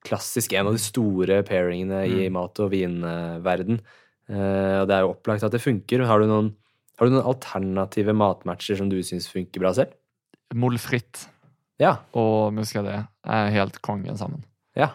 klassisk 0.05 0.53
en 0.59 0.67
av 0.67 0.73
de 0.73 0.79
store 0.79 1.43
pairingene 1.45 2.01
i 2.09 2.29
Mm. 2.29 2.33
mat- 2.33 2.59
og 2.61 2.71
vinverden. 2.73 3.79
Eh, 3.81 3.85
og 4.31 4.89
det 4.89 4.95
er 4.97 5.03
jo 5.05 5.13
opplagt 5.15 5.45
at 5.45 5.53
det 5.53 5.61
funker. 5.63 6.05
Har 6.07 6.19
du 6.21 6.27
noen, 6.27 6.53
har 6.99 7.07
du 7.07 7.13
noen 7.17 7.27
alternative 7.29 8.15
matmatcher 8.17 8.77
som 8.79 8.89
du 8.89 8.99
syns 9.05 9.29
funker 9.29 9.61
bra 9.61 9.73
selv? 9.77 9.93
Molfritt 10.55 11.27
Ja. 11.81 11.97
og 12.15 12.53
muskadé 12.55 13.07
er 13.27 13.51
helt 13.51 13.81
kongen 13.83 14.17
sammen. 14.17 14.45
Ja. 14.77 14.93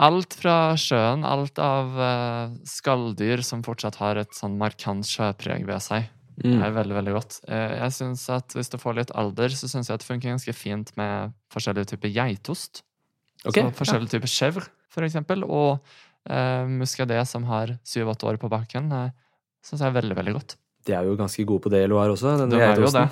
Alt 0.00 0.32
fra 0.40 0.72
sjøen, 0.80 1.24
alt 1.28 1.58
av 1.60 1.98
eh, 2.00 2.54
skalldyr 2.64 3.42
som 3.44 3.62
fortsatt 3.62 3.96
har 4.00 4.16
et 4.22 4.32
sånn 4.32 4.56
markant 4.56 5.04
sjøpreg 5.04 5.66
ved 5.68 5.82
seg. 5.84 6.08
Det 6.40 6.46
Mm. 6.56 6.62
er 6.62 6.70
veldig, 6.72 6.94
veldig 6.96 7.12
godt. 7.12 7.40
Eh, 7.48 7.76
Jeg 7.82 7.90
synes 7.92 8.30
at 8.30 8.48
Hvis 8.54 8.70
du 8.70 8.78
får 8.78 8.94
litt 8.96 9.10
alder, 9.14 9.48
så 9.50 9.68
syns 9.68 9.88
jeg 9.88 9.94
at 9.94 10.00
det 10.00 10.08
funker 10.08 10.30
ganske 10.32 10.54
fint 10.54 10.96
med 10.96 11.34
forskjellige 11.52 11.88
typer 11.92 12.08
geitost. 12.14 12.82
Okay, 13.44 13.62
Så 13.62 13.72
forskjellige 13.76 14.08
typer 14.08 14.26
chèvre, 14.26 14.68
for 14.88 15.02
eksempel. 15.02 15.44
Og 15.44 15.80
eh, 16.28 16.64
muscadet 16.68 17.22
som 17.28 17.46
har 17.48 17.76
syv-åtte 17.86 18.28
år 18.28 18.40
på 18.42 18.50
bakken, 18.52 18.90
uh, 18.92 19.10
syns 19.64 19.84
jeg 19.84 19.92
er 19.92 19.96
veldig, 19.96 20.16
veldig 20.18 20.34
godt. 20.36 20.56
De 20.86 20.94
er 20.96 21.08
jo 21.08 21.16
ganske 21.18 21.44
gode 21.48 21.64
på 21.66 21.72
det, 21.72 21.84
Loire 21.90 22.14
også. 22.14 22.36
denne 22.40 22.56
De 22.56 22.64
er 22.64 22.80
jo 22.80 22.92
det. 22.94 23.08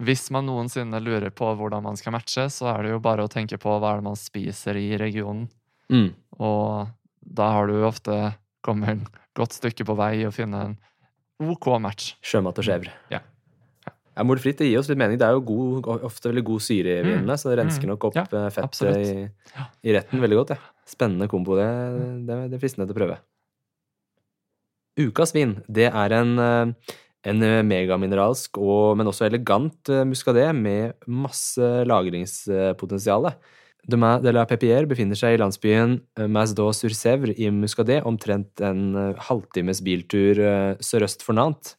Hvis 0.00 0.30
man 0.32 0.46
noensinne 0.48 0.96
lurer 1.02 1.28
på 1.34 1.50
hvordan 1.58 1.84
man 1.84 1.98
skal 2.00 2.14
matche, 2.16 2.46
så 2.50 2.70
er 2.72 2.86
det 2.86 2.94
jo 2.94 3.02
bare 3.04 3.26
å 3.26 3.30
tenke 3.30 3.58
på 3.60 3.74
hva 3.76 3.92
er 3.92 4.00
det 4.00 4.08
man 4.08 4.18
spiser 4.18 4.78
i 4.80 4.94
regionen. 4.98 5.50
Mm. 5.92 6.14
Og 6.40 6.88
da 7.20 7.50
har 7.56 7.68
du 7.68 7.82
ofte 7.84 8.16
kommet 8.64 8.96
et 8.96 9.20
godt 9.36 9.58
stykke 9.58 9.84
på 9.86 9.96
vei 9.98 10.14
å 10.26 10.32
finne 10.34 10.62
en 10.70 10.78
OK 11.40 11.68
match. 11.80 12.14
Sjømat 12.24 12.58
og 12.60 12.66
skjevr. 12.66 12.90
Ja. 13.12 13.20
Ja, 14.20 14.24
Molfritt 14.28 14.58
det 14.60 14.66
gir 14.68 14.82
oss 14.82 14.90
litt 14.90 14.98
mening. 15.00 15.16
Det 15.16 15.24
er 15.24 15.32
jo 15.38 15.40
god, 15.48 15.86
ofte 16.04 16.28
veldig 16.28 16.42
god 16.44 16.60
syre 16.66 16.98
i 17.00 17.04
vinene, 17.06 17.38
så 17.40 17.48
det 17.48 17.56
rensker 17.62 17.88
Mm. 17.88 17.92
nok 17.94 18.04
opp 18.10 18.18
Ja, 18.18 18.24
eh, 18.36 18.50
fettet 18.52 18.98
i, 19.00 19.28
i 19.88 19.94
retten 19.96 20.20
veldig 20.20 20.36
godt. 20.42 20.52
Ja. 20.58 20.74
Spennende 20.84 21.28
kombo. 21.32 21.56
Det, 21.56 21.68
det, 22.28 22.36
det 22.50 22.58
er 22.58 22.60
fristende 22.60 22.84
til 22.90 22.96
å 22.96 23.00
prøve. 23.00 23.16
Ukas 25.00 25.32
vin, 25.32 25.54
det 25.70 25.88
er 25.88 26.12
en, 26.18 26.34
eh, 26.38 26.96
en 27.30 27.46
megamineralsk, 27.68 28.58
og, 28.60 28.98
men 29.00 29.08
også 29.08 29.24
elegant 29.30 29.88
muskadé 30.08 30.50
med 30.56 30.92
masse 31.08 31.70
lagringspotensial. 31.88 33.30
Demain 33.88 34.20
de 34.20 34.32
la 34.34 34.44
Pépière 34.44 34.84
befinner 34.84 35.16
seg 35.16 35.38
i 35.38 35.40
landsbyen 35.40 35.94
eh, 36.18 36.26
Masdaux-sur-Sèvre 36.28 37.32
i 37.40 37.48
Muscadet, 37.54 38.02
omtrent 38.04 38.60
en 38.60 38.82
eh, 38.92 39.22
halvtimes 39.30 39.80
biltur 39.86 40.36
eh, 40.44 40.74
sørøst 40.84 41.24
for 41.24 41.38
Nantes. 41.38 41.78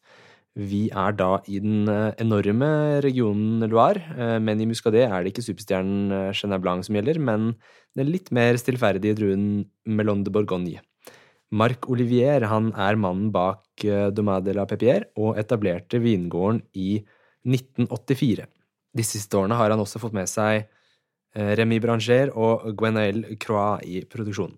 Vi 0.60 0.90
er 0.92 1.14
da 1.16 1.38
i 1.48 1.62
den 1.64 1.88
eh, 1.88 2.12
enorme 2.20 3.00
regionen 3.06 3.64
Loire, 3.72 4.02
eh, 4.18 4.38
men 4.44 4.60
i 4.60 4.68
Muscadet 4.68 5.06
er 5.06 5.24
det 5.24 5.32
ikke 5.32 5.46
superstjernen 5.46 6.12
eh, 6.12 6.32
Chenin 6.36 6.60
Blanc 6.60 6.84
som 6.84 6.98
gjelder, 6.98 7.22
men 7.24 7.54
den 7.96 8.12
litt 8.12 8.34
mer 8.36 8.60
stillferdige 8.60 9.16
druen 9.16 9.46
Melon 9.88 10.26
de 10.26 10.34
Bourgogne. 10.34 10.82
Marc 11.56 11.88
Olivier 11.92 12.44
han 12.48 12.72
er 12.76 13.00
mannen 13.00 13.32
bak 13.32 13.84
Domaine 14.16 14.44
de 14.46 14.54
la 14.56 14.64
Pépier 14.68 15.08
og 15.20 15.40
etablerte 15.40 16.00
vingården 16.00 16.62
i 16.80 17.02
1984. 17.48 18.46
De 18.96 19.04
siste 19.04 19.36
årene 19.40 19.58
har 19.60 19.72
han 19.72 19.84
også 19.84 20.00
fått 20.00 20.16
med 20.16 20.32
seg 20.32 20.70
Remy 21.36 21.82
Branger 21.84 22.32
og 22.40 22.70
Gwenaëlle 22.80 23.36
Croix 23.40 23.84
i 23.84 24.00
produksjonen. 24.08 24.56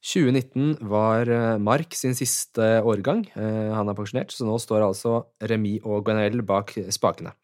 2019 0.00 0.78
var 0.88 1.28
eh, 1.28 1.58
Mark 1.60 1.92
sin 1.94 2.14
siste 2.16 2.80
årgang. 2.80 3.26
Eh, 3.36 3.72
Han 3.76 3.88
er 3.88 3.96
pensjonert, 3.96 4.32
så 4.32 4.46
nå 4.48 4.56
står 4.58 4.86
altså 4.86 5.26
Remi 5.44 5.76
og 5.84 6.06
Guanel 6.06 6.40
bak 6.42 6.72
spakene. 6.88 7.34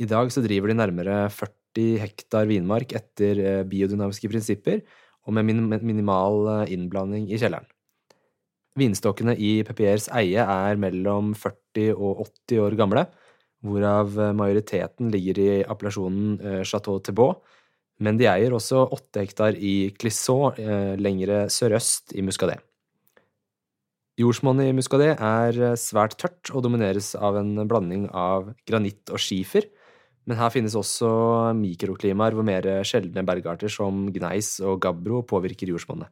I 0.00 0.08
dag 0.08 0.32
så 0.32 0.40
driver 0.40 0.72
de 0.72 0.78
nærmere 0.78 1.28
40 1.28 2.00
hektar 2.00 2.48
vinmark 2.48 2.94
etter 2.96 3.42
eh, 3.44 3.62
biodynamiske 3.68 4.32
prinsipper 4.32 4.80
og 5.28 5.36
med 5.36 5.44
minimal 5.84 6.64
innblanding 6.72 7.28
i 7.28 7.36
kjelleren. 7.36 7.68
Vinstokkene 8.80 9.34
i 9.36 9.60
Pepiers 9.66 10.08
eie 10.16 10.40
er 10.40 10.80
mellom 10.80 11.34
40 11.36 11.92
og 11.92 12.24
80 12.48 12.62
år 12.64 12.76
gamle, 12.80 13.04
hvorav 13.60 14.14
majoriteten 14.32 15.10
ligger 15.12 15.40
i 15.42 15.48
appellasjonen 15.68 16.64
Chateau 16.64 16.96
Thibault, 17.04 17.42
men 18.00 18.18
de 18.20 18.28
eier 18.30 18.54
også 18.56 18.86
åtte 18.96 19.22
hektar 19.22 19.56
i 19.56 19.92
Clisson 20.00 20.56
eh, 20.60 20.96
lengre 21.00 21.44
sørøst 21.52 22.14
i 22.16 22.24
Muscadet. 22.24 22.58
Jordsmonnet 24.20 24.70
i 24.70 24.76
Muscadet 24.76 25.12
er 25.14 25.60
eh, 25.70 25.76
svært 25.80 26.16
tørt 26.20 26.52
og 26.54 26.64
domineres 26.64 27.12
av 27.16 27.38
en 27.40 27.54
blanding 27.68 28.08
av 28.16 28.52
granitt 28.68 29.12
og 29.12 29.20
skifer, 29.22 29.68
men 30.28 30.38
her 30.38 30.52
finnes 30.52 30.76
også 30.76 31.10
mikroklimaer 31.58 32.36
hvor 32.36 32.46
mer 32.46 32.66
sjeldne 32.86 33.24
bergarter 33.26 33.72
som 33.72 34.08
gneis 34.14 34.58
og 34.60 34.80
gabbro 34.84 35.22
påvirker 35.26 35.72
jordsmonnet. 35.72 36.08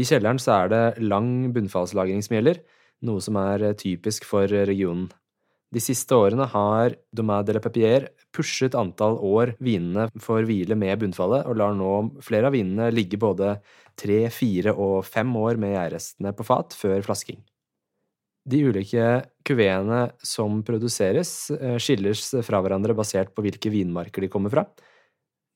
I 0.00 0.06
kjelleren 0.06 0.40
så 0.40 0.54
er 0.56 0.70
det 0.72 0.84
lang 1.02 1.50
bunnfallslagring 1.54 2.22
som 2.24 2.36
gjelder, 2.38 2.60
noe 3.06 3.22
som 3.24 3.36
er 3.40 3.72
typisk 3.80 4.26
for 4.28 4.48
regionen. 4.48 5.08
De 5.70 5.78
siste 5.82 6.16
årene 6.18 6.48
har 6.50 6.96
Domain 7.14 7.44
de 7.46 7.54
la 7.54 7.60
Papier 7.62 8.08
pushet 8.34 8.74
antall 8.74 9.14
år 9.22 9.52
vinene 9.62 10.08
får 10.18 10.42
hvile 10.48 10.74
med 10.74 10.98
bunnfallet, 10.98 11.46
og 11.46 11.58
lar 11.60 11.76
nå 11.78 11.92
flere 12.26 12.50
av 12.50 12.56
vinene 12.56 12.88
ligge 12.90 13.20
både 13.22 13.54
tre, 13.98 14.24
fire 14.34 14.74
og 14.74 15.04
fem 15.06 15.30
år 15.38 15.60
med 15.62 15.76
gjærrestene 15.76 16.34
på 16.34 16.46
fat 16.48 16.74
før 16.74 17.06
flasking. 17.06 17.38
De 18.50 18.64
ulike 18.66 19.06
kuveene 19.46 20.08
som 20.26 20.62
produseres, 20.66 21.50
eh, 21.54 21.78
skilles 21.78 22.32
fra 22.42 22.62
hverandre 22.64 22.96
basert 22.96 23.30
på 23.34 23.44
hvilke 23.44 23.70
vinmarker 23.70 24.24
de 24.24 24.32
kommer 24.32 24.50
fra. 24.50 24.66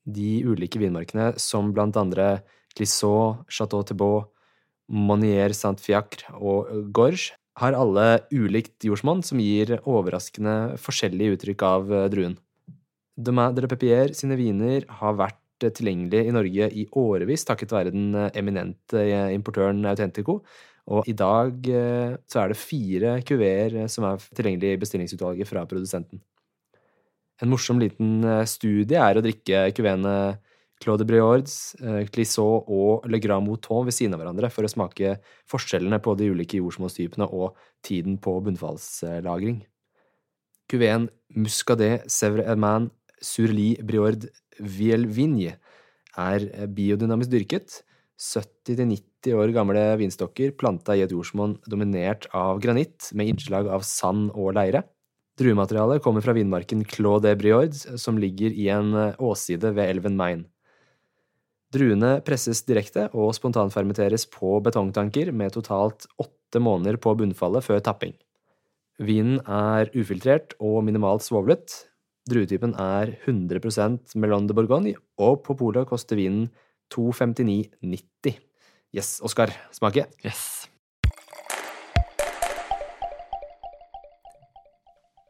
De 0.07 0.45
ulike 0.45 0.79
vinmarkene, 0.79 1.33
som 1.41 1.73
blant 1.73 1.97
andre 1.97 2.45
Clisson, 2.77 3.45
Chateau 3.49 3.83
Thibault, 3.83 4.31
Monier 4.89 5.51
Saint-Fiacre 5.57 6.37
og 6.39 6.93
Gorge, 6.93 7.33
har 7.61 7.77
alle 7.79 8.09
ulikt 8.35 8.85
jordsmonn 8.87 9.23
som 9.27 9.41
gir 9.43 9.77
overraskende 9.85 10.75
forskjellige 10.81 11.39
uttrykk 11.39 11.65
av 11.69 11.93
eh, 11.93 12.11
druen. 12.13 12.37
Domain 13.15 13.55
de 13.55 13.63
la 13.63 13.71
Pepier 13.71 14.15
sine 14.17 14.39
viner 14.39 14.87
har 15.01 15.19
vært 15.19 15.41
tilgjengelig 15.63 16.25
tilgjengelige 16.25 16.29
i 16.29 16.35
Norge 16.35 16.67
i 16.83 16.85
årevis 16.99 17.47
takket 17.47 17.73
være 17.73 17.95
den 17.95 18.15
eh, 18.19 18.31
eminente 18.41 19.05
importøren 19.33 19.85
Autentico, 19.87 20.41
og 20.93 21.09
i 21.09 21.15
dag 21.17 21.69
eh, 21.71 22.17
så 22.29 22.43
er 22.43 22.53
det 22.53 22.61
fire 22.61 23.17
kuveer 23.25 23.79
eh, 23.81 23.91
som 23.91 24.05
er 24.09 24.25
tilgjengelige 24.37 24.77
i 24.77 24.81
bestillingsutvalget 24.83 25.49
fra 25.49 25.65
produsenten. 25.69 26.21
En 27.41 27.51
morsom 27.51 27.81
liten 27.81 28.19
eh, 28.25 28.45
studie 28.49 29.01
er 29.01 29.17
å 29.17 29.25
drikke 29.25 29.71
kuveene 29.77 30.15
Claude 30.85 31.07
Briords, 31.09 31.75
eh, 31.81 32.05
Clisson 32.13 32.67
og 32.69 33.07
Le 33.09 33.19
Grand 33.23 33.47
Mouton 33.47 33.87
ved 33.87 33.97
siden 33.97 34.13
av 34.13 34.21
hverandre 34.21 34.51
for 34.53 34.67
å 34.67 34.71
smake 34.71 35.17
forskjellene 35.49 35.97
på 36.05 36.13
de 36.21 36.29
ulike 36.35 36.61
jordsmonnstypene 36.61 37.31
og 37.33 37.57
tiden 37.85 38.19
på 38.21 38.37
bunnfallslagring. 38.45 39.63
Cuvéen 40.69 41.09
Muscadet 41.37 42.05
Sevre 42.13 42.45
Herman 42.45 42.91
Surli 43.25 43.75
Briord 43.81 44.29
Vielvigne 44.61 45.57
er 46.21 46.47
biodynamisk 46.77 47.33
dyrket. 47.33 47.81
70-90 48.21 49.35
år 49.35 49.51
gamle 49.57 49.83
vinstokker 49.99 50.53
planta 50.61 50.95
i 50.95 51.03
et 51.03 51.13
jordsmonn 51.13 51.57
dominert 51.67 52.29
av 52.37 52.61
granitt 52.63 53.09
med 53.17 53.33
innslag 53.33 53.73
av 53.73 53.83
sand 53.89 54.31
og 54.37 54.53
leire. 54.61 54.85
Druematerialet 55.41 56.05
kommer 56.05 56.23
fra 56.23 56.37
vinmarken 56.37 56.85
Clos 56.87 57.25
de 57.25 57.33
Briord, 57.35 57.75
som 57.75 58.21
ligger 58.21 58.55
i 58.55 58.69
en 58.71 58.93
åsside 59.19 59.73
ved 59.75 59.97
elven 59.97 60.21
Main. 60.21 60.45
Druene 61.75 62.21
presses 62.23 62.61
direkte 62.69 63.09
og 63.19 63.33
spontanfermenteres 63.35 64.29
på 64.31 64.61
betongtanker 64.63 65.33
med 65.35 65.57
totalt 65.57 66.05
åtte 66.23 66.61
måneder 66.63 67.01
på 67.03 67.17
bunnfallet 67.19 67.65
før 67.67 67.81
tapping. 67.83 68.13
Vinen 69.03 69.41
er 69.43 69.89
ufiltrert 69.99 70.55
og 70.63 70.85
minimalt 70.87 71.25
svovlet. 71.27 71.75
Druetypen 72.31 72.77
er 72.79 73.17
100 73.27 74.15
Melon 74.15 74.47
de 74.47 74.55
Bourgogne, 74.55 74.93
og 75.19 75.43
på 75.43 75.57
polet 75.59 75.89
koster 75.91 76.15
vinen 76.15 76.47
259,90. 76.95 78.39
Yes, 78.95 79.19
Oskar, 79.27 79.51
smake. 79.75 80.07
Yes. 80.23 80.69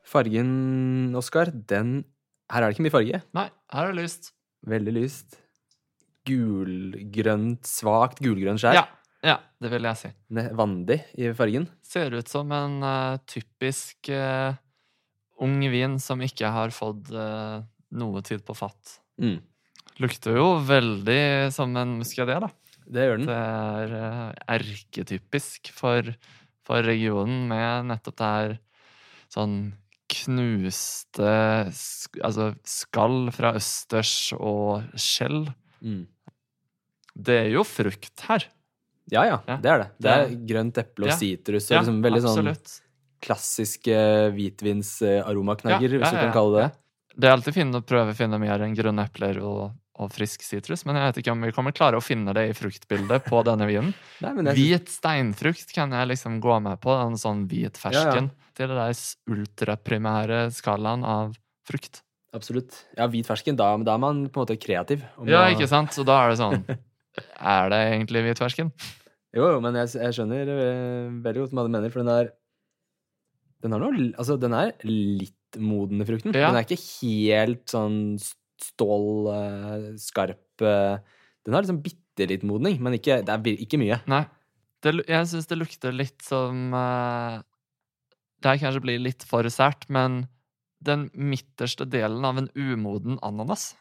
Fargen, 0.05 1.17
Oskar, 1.17 1.49
den 1.49 2.05
Her 2.53 2.61
er 2.61 2.69
det 2.69 2.77
ikke 2.77 2.85
mye 2.85 2.93
farge. 2.99 3.23
Nei, 3.33 3.49
her 3.73 3.89
er 3.89 3.97
det 3.97 4.05
lyst. 4.05 4.35
Veldig 4.69 4.93
lyst. 4.93 5.44
Gulgrønt, 6.25 7.67
svakt 7.69 8.21
gulgrønn 8.25 8.61
skjær. 8.61 8.79
Ja, 8.79 8.85
ja, 9.25 9.39
det 9.61 9.71
vil 9.73 9.87
jeg 9.89 10.01
si. 10.01 10.11
Vandig 10.57 10.99
i 11.21 11.31
fargen. 11.37 11.69
Ser 11.85 12.15
ut 12.17 12.31
som 12.31 12.53
en 12.55 12.79
uh, 12.85 13.21
typisk 13.29 14.11
uh, 14.13 14.57
ung 15.45 15.59
vin 15.73 15.97
som 16.03 16.23
ikke 16.25 16.51
har 16.53 16.75
fått 16.77 17.13
uh, 17.13 17.63
noe 17.97 18.25
tid 18.27 18.45
på 18.45 18.57
fatt. 18.57 18.99
Mm. 19.21 19.39
Lukter 20.03 20.37
jo 20.37 20.49
veldig 20.67 21.53
som 21.55 21.73
en 21.79 21.99
muskadé, 22.01 22.37
da. 22.43 22.51
Det 22.85 23.07
gjør 23.07 23.21
den. 23.21 23.31
Det 23.31 23.39
er 23.39 24.35
erketypisk 24.59 25.71
for, 25.73 26.11
for 26.67 26.85
regionen 26.85 27.47
med 27.49 27.89
nettopp 27.93 28.19
det 28.21 28.33
her 28.35 28.57
sånn 29.33 29.57
knuste 30.15 31.31
sk 31.75 32.21
Altså 32.25 32.51
skall 32.69 33.31
fra 33.35 33.55
østers 33.59 34.35
og 34.37 34.85
skjell. 35.01 35.47
Mm. 35.81 36.05
Det 37.17 37.37
er 37.47 37.51
jo 37.55 37.63
frukt 37.65 38.21
her. 38.29 38.45
Ja, 39.13 39.25
ja, 39.29 39.39
Ja. 39.47 39.57
det 39.61 39.71
er 39.71 39.79
det. 39.79 39.89
Det 40.01 40.11
er 40.11 40.29
grønt 40.49 40.79
eple 40.79 41.05
og 41.05 41.11
Ja. 41.11 41.17
sitrus 41.17 41.71
og 41.71 41.77
liksom 41.85 42.03
veldig 42.03 42.23
sånn 42.23 42.57
klassiske 43.25 44.33
hvitvinsaromaknagger, 44.35 45.89
Ja, 45.89 45.99
ja, 45.99 45.99
hvis 46.01 46.11
du 46.11 46.17
kan 46.21 46.33
kalle 46.33 46.57
det 46.59 46.65
det. 46.65 46.79
Det 47.21 47.29
er 47.29 47.37
alltid 47.37 47.55
fint 47.55 47.75
å 47.75 47.81
prøve 47.87 48.11
å 48.13 48.17
finne 48.19 48.39
mer 48.41 48.59
enn 48.65 48.75
grønne 48.75 49.05
epler 49.07 49.39
og, 49.43 49.73
og 50.03 50.11
frisk 50.13 50.43
sitrus, 50.43 50.85
men 50.85 50.97
jeg 50.97 51.07
vet 51.13 51.21
ikke 51.23 51.33
om 51.33 51.41
vi 51.47 51.53
kommer 51.55 51.73
klare 51.73 51.97
å 51.97 52.03
finne 52.03 52.35
det 52.35 52.49
i 52.51 52.53
fruktbildet 52.59 53.25
på 53.29 53.43
denne 53.49 53.67
vinen. 53.71 53.95
Nei, 54.21 54.33
synes- 54.35 54.57
Hvit 54.59 54.89
steinfrukt 54.89 55.73
kan 55.73 55.91
jeg 55.95 56.09
liksom 56.09 56.41
gå 56.43 56.61
med 56.63 56.81
på. 56.81 56.91
En 57.07 57.15
sånn 57.15 57.47
hvit 57.47 57.79
Ja, 57.85 57.91
ja. 57.91 58.01
fersken. 58.13 58.31
i 58.31 58.67
det 58.67 58.69
der 58.69 58.95
ultraprimære 59.31 60.51
skalaen 60.55 61.05
av 61.05 61.35
frukt. 61.67 62.03
Absolutt. 62.35 62.85
Ja, 62.99 63.07
hvit 63.07 63.27
fersken, 63.27 63.57
da, 63.57 63.77
da 63.79 63.95
er 63.95 63.99
man 63.99 64.29
på 64.29 64.41
en 64.43 64.47
måte 64.47 64.59
kreativ. 64.61 65.03
og 65.19 65.29
Ja, 65.29 65.47
ikke 65.55 65.69
sant? 65.69 65.91
Så 65.95 66.05
da 66.05 66.25
er 66.27 66.31
det 66.31 66.39
sånn 66.39 66.65
Er 67.21 67.71
det 67.71 67.81
egentlig 67.93 68.25
hvit 68.27 68.41
fersken? 68.43 68.71
Jo, 69.35 69.49
jo, 69.57 69.61
men 69.63 69.77
jeg, 69.81 69.91
jeg 69.99 70.15
skjønner 70.15 70.51
eh, 70.51 71.15
veldig 71.25 71.45
godt 71.45 71.55
hva 71.57 71.65
du 71.67 71.73
mener, 71.75 71.93
for 71.93 72.05
den 72.05 72.13
er 72.13 72.31
Den 73.65 73.75
er 73.75 73.83
noe 73.83 74.07
Altså, 74.13 74.37
den 74.41 74.55
er 74.55 74.75
litt 74.87 75.59
moden 75.59 76.03
i 76.03 76.07
frukten. 76.07 76.35
Ja. 76.35 76.51
Den 76.51 76.59
er 76.61 76.67
ikke 76.67 76.83
helt 76.83 77.67
sånn 77.71 77.99
stål, 78.63 79.09
eh, 79.35 79.89
skarp 80.03 80.63
eh, 80.63 80.99
Den 81.47 81.57
har 81.57 81.67
liksom 81.67 81.83
bitte 81.85 82.29
litt 82.31 82.47
modning, 82.47 82.79
men 82.83 82.95
ikke, 82.99 83.23
det 83.27 83.35
er 83.35 83.63
ikke 83.67 83.81
mye. 83.83 83.99
Nei. 84.11 84.25
Det, 84.85 84.99
jeg 85.09 85.31
syns 85.31 85.49
det 85.51 85.57
lukter 85.59 85.95
litt 85.97 86.21
som 86.23 86.69
Det 88.37 88.51
her 88.51 88.61
kanskje 88.61 88.83
blir 88.85 89.01
litt 89.01 89.25
for 89.27 89.49
sært, 89.51 89.87
men 89.89 90.27
den 90.85 91.09
midterste 91.17 91.87
delen 91.89 92.27
av 92.29 92.39
en 92.39 92.51
umoden 92.53 93.17
ananas 93.25 93.73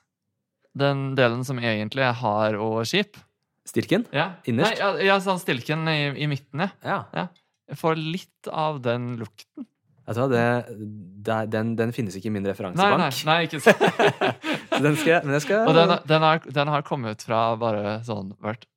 Den 0.77 1.11
delen 1.17 1.43
som 1.45 1.59
egentlig 1.61 2.05
er 2.05 2.15
hard 2.17 2.57
og 2.61 2.81
kjip 2.89 3.19
Stilken? 3.67 4.03
ja. 4.11 4.33
Innerst? 4.49 4.79
Nei, 4.81 5.05
ja, 5.07 5.19
sånn 5.23 5.39
stilken 5.39 5.87
i, 5.87 6.11
i 6.19 6.27
midten, 6.27 6.65
ja. 6.83 6.97
Ja. 7.13 7.27
Jeg 7.69 7.79
får 7.79 7.95
litt 7.95 8.49
av 8.51 8.81
den 8.83 9.13
lukten. 9.21 9.67
Vet 10.03 10.17
du 10.17 10.19
hva, 10.19 10.27
det, 10.27 10.77
det, 11.23 11.37
den, 11.53 11.69
den 11.79 11.93
finnes 11.95 12.17
ikke 12.19 12.27
i 12.27 12.33
min 12.35 12.43
Nei, 12.43 12.89
nei, 12.99 13.09
nei 13.23 13.37
ikke. 13.47 13.61
Så 14.73 14.81
den 14.83 14.97
skal, 14.99 15.23
men 15.23 15.37
jeg 15.37 15.45
skal 15.45 15.69
Og 15.69 15.77
den, 15.77 15.93
den, 16.09 16.25
har, 16.27 16.41
den 16.43 16.71
har 16.73 16.83
kommet 16.83 17.15
ut 17.15 17.23
fra 17.23 17.45
bare 17.59 18.01
sånn 18.03 18.33
Vært 18.43 18.67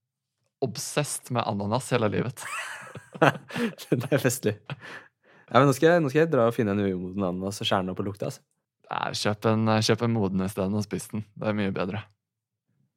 obsessed 0.62 1.32
med 1.34 1.42
ananas 1.44 1.90
hele 1.92 2.08
livet. 2.14 2.46
Det 3.90 4.06
er 4.08 4.22
festlig. 4.22 4.54
Ja, 5.50 5.58
men 5.58 5.68
nå 5.68 5.74
skal, 5.76 5.96
jeg, 5.96 6.04
nå 6.04 6.10
skal 6.12 6.22
jeg 6.22 6.30
dra 6.32 6.46
og 6.48 6.54
finne 6.56 6.72
en 6.72 6.80
umoden 6.86 7.26
ananas 7.26 7.60
og 7.60 7.68
skjære 7.68 7.84
den 7.84 7.92
opp 7.92 8.00
og 8.02 8.08
lukte. 8.08 8.30
Altså. 8.30 8.40
Nei, 8.86 9.08
kjøp 9.18 9.48
en, 9.50 9.66
kjøp 9.82 10.04
en 10.06 10.14
moden 10.14 10.44
isteden 10.46 10.76
og 10.78 10.84
spis 10.86 11.08
den. 11.10 11.24
Det 11.34 11.48
er 11.50 11.56
mye 11.58 11.72
bedre. 11.74 12.04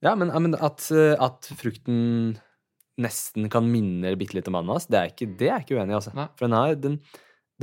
Ja, 0.06 0.14
men, 0.16 0.30
men 0.44 0.56
at, 0.56 0.86
eh, 0.96 1.16
at 1.20 1.50
frukten 1.60 2.38
nesten 3.00 3.48
kan 3.52 3.68
minne 3.72 4.12
bitte 4.20 4.38
litt 4.38 4.48
om 4.52 4.58
ananas, 4.60 4.88
det 4.92 5.00
er 5.00 5.12
ikke, 5.14 5.28
det 5.40 5.50
er 5.50 5.64
ikke 5.64 5.78
uenig 5.80 5.96
i. 5.96 5.98
Altså. 5.98 6.14
Nei. 6.16 6.28
For 6.38 6.48
den, 6.48 6.56
har- 6.58 6.78
den, 6.84 7.00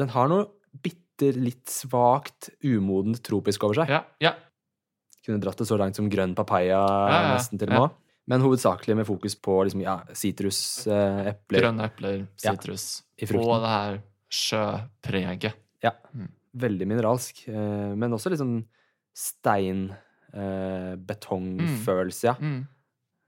den 0.01 0.13
har 0.13 0.33
noe 0.33 0.49
bitte 0.85 1.31
litt 1.37 1.71
svakt 1.73 2.51
umodent 2.67 3.23
tropisk 3.25 3.65
over 3.69 3.83
seg. 3.83 3.93
Ja, 3.95 4.03
ja. 4.25 4.35
Kunne 5.27 5.41
dratt 5.43 5.59
det 5.59 5.69
så 5.69 5.79
langt 5.81 5.99
som 5.99 6.11
grønn 6.13 6.37
papaya, 6.39 6.83
ja, 7.11 7.23
nesten 7.35 7.61
til 7.61 7.71
og 7.73 7.75
ja. 7.75 7.87
med. 7.87 8.03
Men 8.27 8.43
hovedsakelig 8.43 8.97
med 8.99 9.07
fokus 9.07 9.37
på 9.39 9.61
liksom, 9.69 9.85
ja, 9.87 10.01
sitrus, 10.19 10.59
eh, 10.91 11.31
epler 11.31 11.63
Grønne 11.63 11.87
epler, 11.87 12.25
sitrus 12.43 12.87
og 13.39 13.63
det 13.63 13.71
her 13.71 13.99
sjøpreget. 14.35 15.53
Ja. 15.85 15.93
Mm. 16.13 16.33
Veldig 16.57 16.87
mineralsk. 16.89 17.43
Eh, 17.49 17.93
men 17.99 18.15
også 18.17 18.31
litt 18.33 18.41
sånn 18.41 18.63
stein, 19.17 19.91
eh, 20.33 20.95
betongfølelse, 21.09 22.25
ja. 22.31 22.35
Mm. 22.41 22.63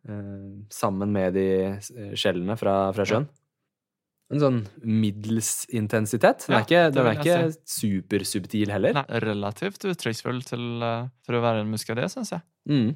Eh, 0.09 0.65
sammen 0.73 1.13
med 1.13 1.35
de 1.37 1.47
eh, 1.75 2.15
skjellene 2.17 2.57
fra, 2.61 2.79
fra 2.97 3.05
sjøen. 3.09 3.27
En 4.31 4.41
sånn 4.43 4.59
middels 4.85 5.65
intensitet. 5.73 6.45
Den 6.51 6.59
er 6.59 6.65
ikke, 6.67 6.81
det 6.93 6.97
den 6.99 7.07
er 7.09 7.21
ikke 7.21 7.37
supersubtil 7.65 8.73
heller. 8.75 8.93
Nei, 8.99 9.21
relativt 9.25 9.87
uttrykksfull 9.89 10.43
eh, 10.45 11.07
for 11.25 11.39
å 11.39 11.45
være 11.45 11.63
en 11.65 11.71
muskadé, 11.73 12.05
syns 12.13 12.35
jeg. 12.37 12.45
Mm. 12.69 12.91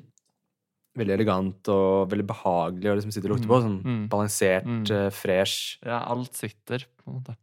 Veldig 1.00 1.14
elegant 1.16 1.68
og 1.72 2.10
veldig 2.12 2.26
behagelig 2.28 2.90
å 2.92 2.96
liksom 2.98 3.14
sitte 3.16 3.30
og 3.30 3.38
lukte 3.38 3.48
på. 3.48 3.60
Sånn 3.64 3.78
Mm. 3.84 4.02
balansert, 4.12 4.66
Mm. 4.68 5.10
fresh. 5.10 5.78
Ja, 5.88 6.02
alt 6.12 6.34
sitter, 6.36 6.84
på 7.00 7.08
en 7.08 7.16
måte. 7.22 7.36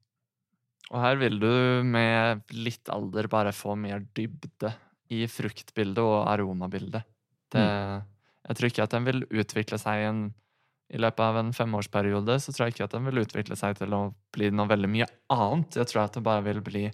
Og 0.90 1.02
her 1.04 1.20
vil 1.22 1.36
du 1.42 1.50
med 1.86 2.42
litt 2.56 2.90
alder 2.90 3.28
bare 3.30 3.52
få 3.54 3.76
mer 3.78 4.02
dybde 4.18 4.72
i 5.14 5.24
fruktbildet 5.30 6.02
og 6.02 6.24
aromabildet. 6.32 7.04
Det, 7.54 7.62
Jeg 8.50 8.58
tror 8.58 8.70
ikke 8.72 8.84
at 8.88 8.94
den 8.96 9.06
vil 9.06 9.24
utvikle 9.30 9.78
seg 9.82 10.04
en, 10.08 10.22
i 10.90 10.98
løpet 10.98 11.22
av 11.22 11.38
en 11.38 11.52
femårsperiode. 11.54 12.40
Så 12.42 12.54
tror 12.54 12.68
jeg 12.68 12.74
ikke 12.78 12.88
at 12.88 12.96
den 12.98 13.06
vil 13.06 13.22
utvikle 13.22 13.58
seg 13.60 13.78
til 13.78 13.94
å 13.94 14.02
bli 14.34 14.50
noe 14.50 14.70
veldig 14.70 14.90
mye 14.90 15.08
annet. 15.34 15.78
Jeg 15.78 15.90
tror 15.92 16.04
at 16.08 16.18
det 16.18 16.24
bare 16.26 16.46
vil 16.48 16.62
bli 16.66 16.88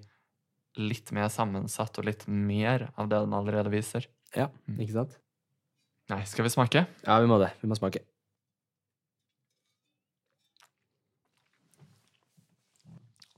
litt 0.75 1.11
mer 1.15 1.29
sammensatt 1.31 1.95
og 2.01 2.07
litt 2.09 2.25
mer 2.27 2.89
av 2.99 3.07
det 3.07 3.21
den 3.23 3.35
allerede 3.37 3.71
viser. 3.71 4.07
Ja, 4.35 4.49
Mm. 4.67 4.79
ikke 4.83 4.91
sant? 4.97 5.15
Nei, 6.11 6.23
skal 6.27 6.43
vi 6.43 6.49
smake? 6.51 6.85
Ja, 7.07 7.19
vi 7.23 7.27
må 7.31 7.39
det. 7.39 7.53
Vi 7.61 7.67
må 7.71 7.77
smake. 7.79 8.01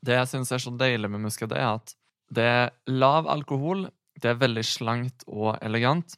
Det 0.08 0.15
jeg 0.15 0.30
syns 0.32 0.54
er 0.56 0.62
så 0.63 0.72
deilig 0.80 1.10
med 1.12 1.26
muskadé, 1.26 1.60
er 1.60 1.76
at 1.82 1.93
det 2.32 2.43
er 2.48 2.70
lav 2.91 3.28
alkohol, 3.32 3.88
det 4.20 4.32
er 4.32 4.39
veldig 4.41 4.63
slankt 4.65 5.26
og 5.28 5.58
elegant, 5.63 6.15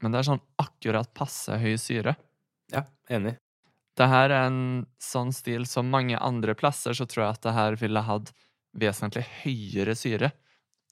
men 0.00 0.12
det 0.12 0.20
er 0.20 0.28
sånn 0.30 0.42
akkurat 0.60 1.10
passe 1.16 1.56
høy 1.60 1.74
syre. 1.80 2.14
Ja, 2.72 2.84
enig. 3.12 3.34
Det 3.98 4.06
her 4.08 4.30
er 4.32 4.46
en 4.46 4.86
sånn 5.02 5.32
stil 5.36 5.66
som 5.68 5.90
mange 5.92 6.16
andre 6.20 6.54
plasser, 6.56 6.94
så 6.96 7.04
tror 7.08 7.24
jeg 7.26 7.34
at 7.34 7.42
det 7.48 7.56
her 7.56 7.76
ville 7.80 8.04
hatt 8.06 8.30
vesentlig 8.80 9.24
høyere 9.42 9.96
syre. 9.98 10.30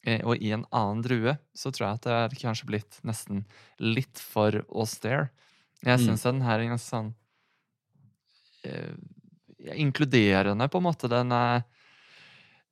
Eh, 0.04 0.20
Og 0.26 0.42
i 0.42 0.50
en 0.52 0.66
annen 0.72 1.00
drue 1.04 1.36
så 1.56 1.70
tror 1.72 1.86
jeg 1.86 1.94
at 2.00 2.08
det 2.08 2.16
er 2.18 2.36
kanskje 2.42 2.66
blitt 2.68 2.98
nesten 3.06 3.44
litt 3.80 4.18
for 4.18 4.60
austere. 4.68 5.30
Jeg 5.84 6.00
Mm. 6.00 6.16
den 6.22 6.40
her 6.42 6.58
er 6.60 6.68
ganske 6.68 6.90
sånn 6.90 7.14
eh, 8.64 8.94
inkluderende, 9.74 10.68
på 10.68 10.78
en 10.78 10.84
måte. 10.84 11.08
Den 11.08 11.32
er 11.32 11.64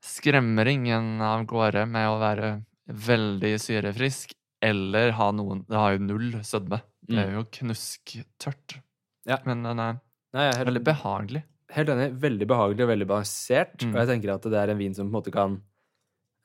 skremmer 0.06 0.68
ingen 0.70 1.20
av 1.24 1.44
gårde 1.50 1.82
med 1.90 2.08
å 2.08 2.18
være 2.22 2.50
veldig 2.86 3.54
syrefrisk 3.60 4.32
eller 4.62 5.10
ha 5.18 5.30
noen 5.34 5.64
Det 5.68 5.76
har 5.76 5.96
jo 5.96 6.04
null 6.06 6.36
sødme. 6.46 6.78
Det 7.06 7.18
er 7.22 7.32
jo 7.36 7.44
knusktørt. 7.58 8.78
Ja. 9.26 9.38
Men 9.44 9.62
den 9.66 9.78
er 9.82 9.98
Nei, 10.36 10.46
helt, 10.52 10.66
veldig 10.68 10.82
behagelig. 10.86 11.42
helt 11.74 11.90
enig. 11.92 12.06
Veldig 12.22 12.46
behagelig 12.50 12.84
og 12.86 12.90
veldig 12.92 13.08
balansert. 13.10 13.76
Mm. 13.82 13.92
Og 13.94 13.98
jeg 14.00 14.08
tenker 14.12 14.32
at 14.34 14.48
det 14.52 14.60
er 14.62 14.72
en 14.72 14.78
vin 14.80 14.94
som 14.96 15.06
på 15.06 15.10
en 15.12 15.16
måte 15.18 15.32
kan 15.34 15.58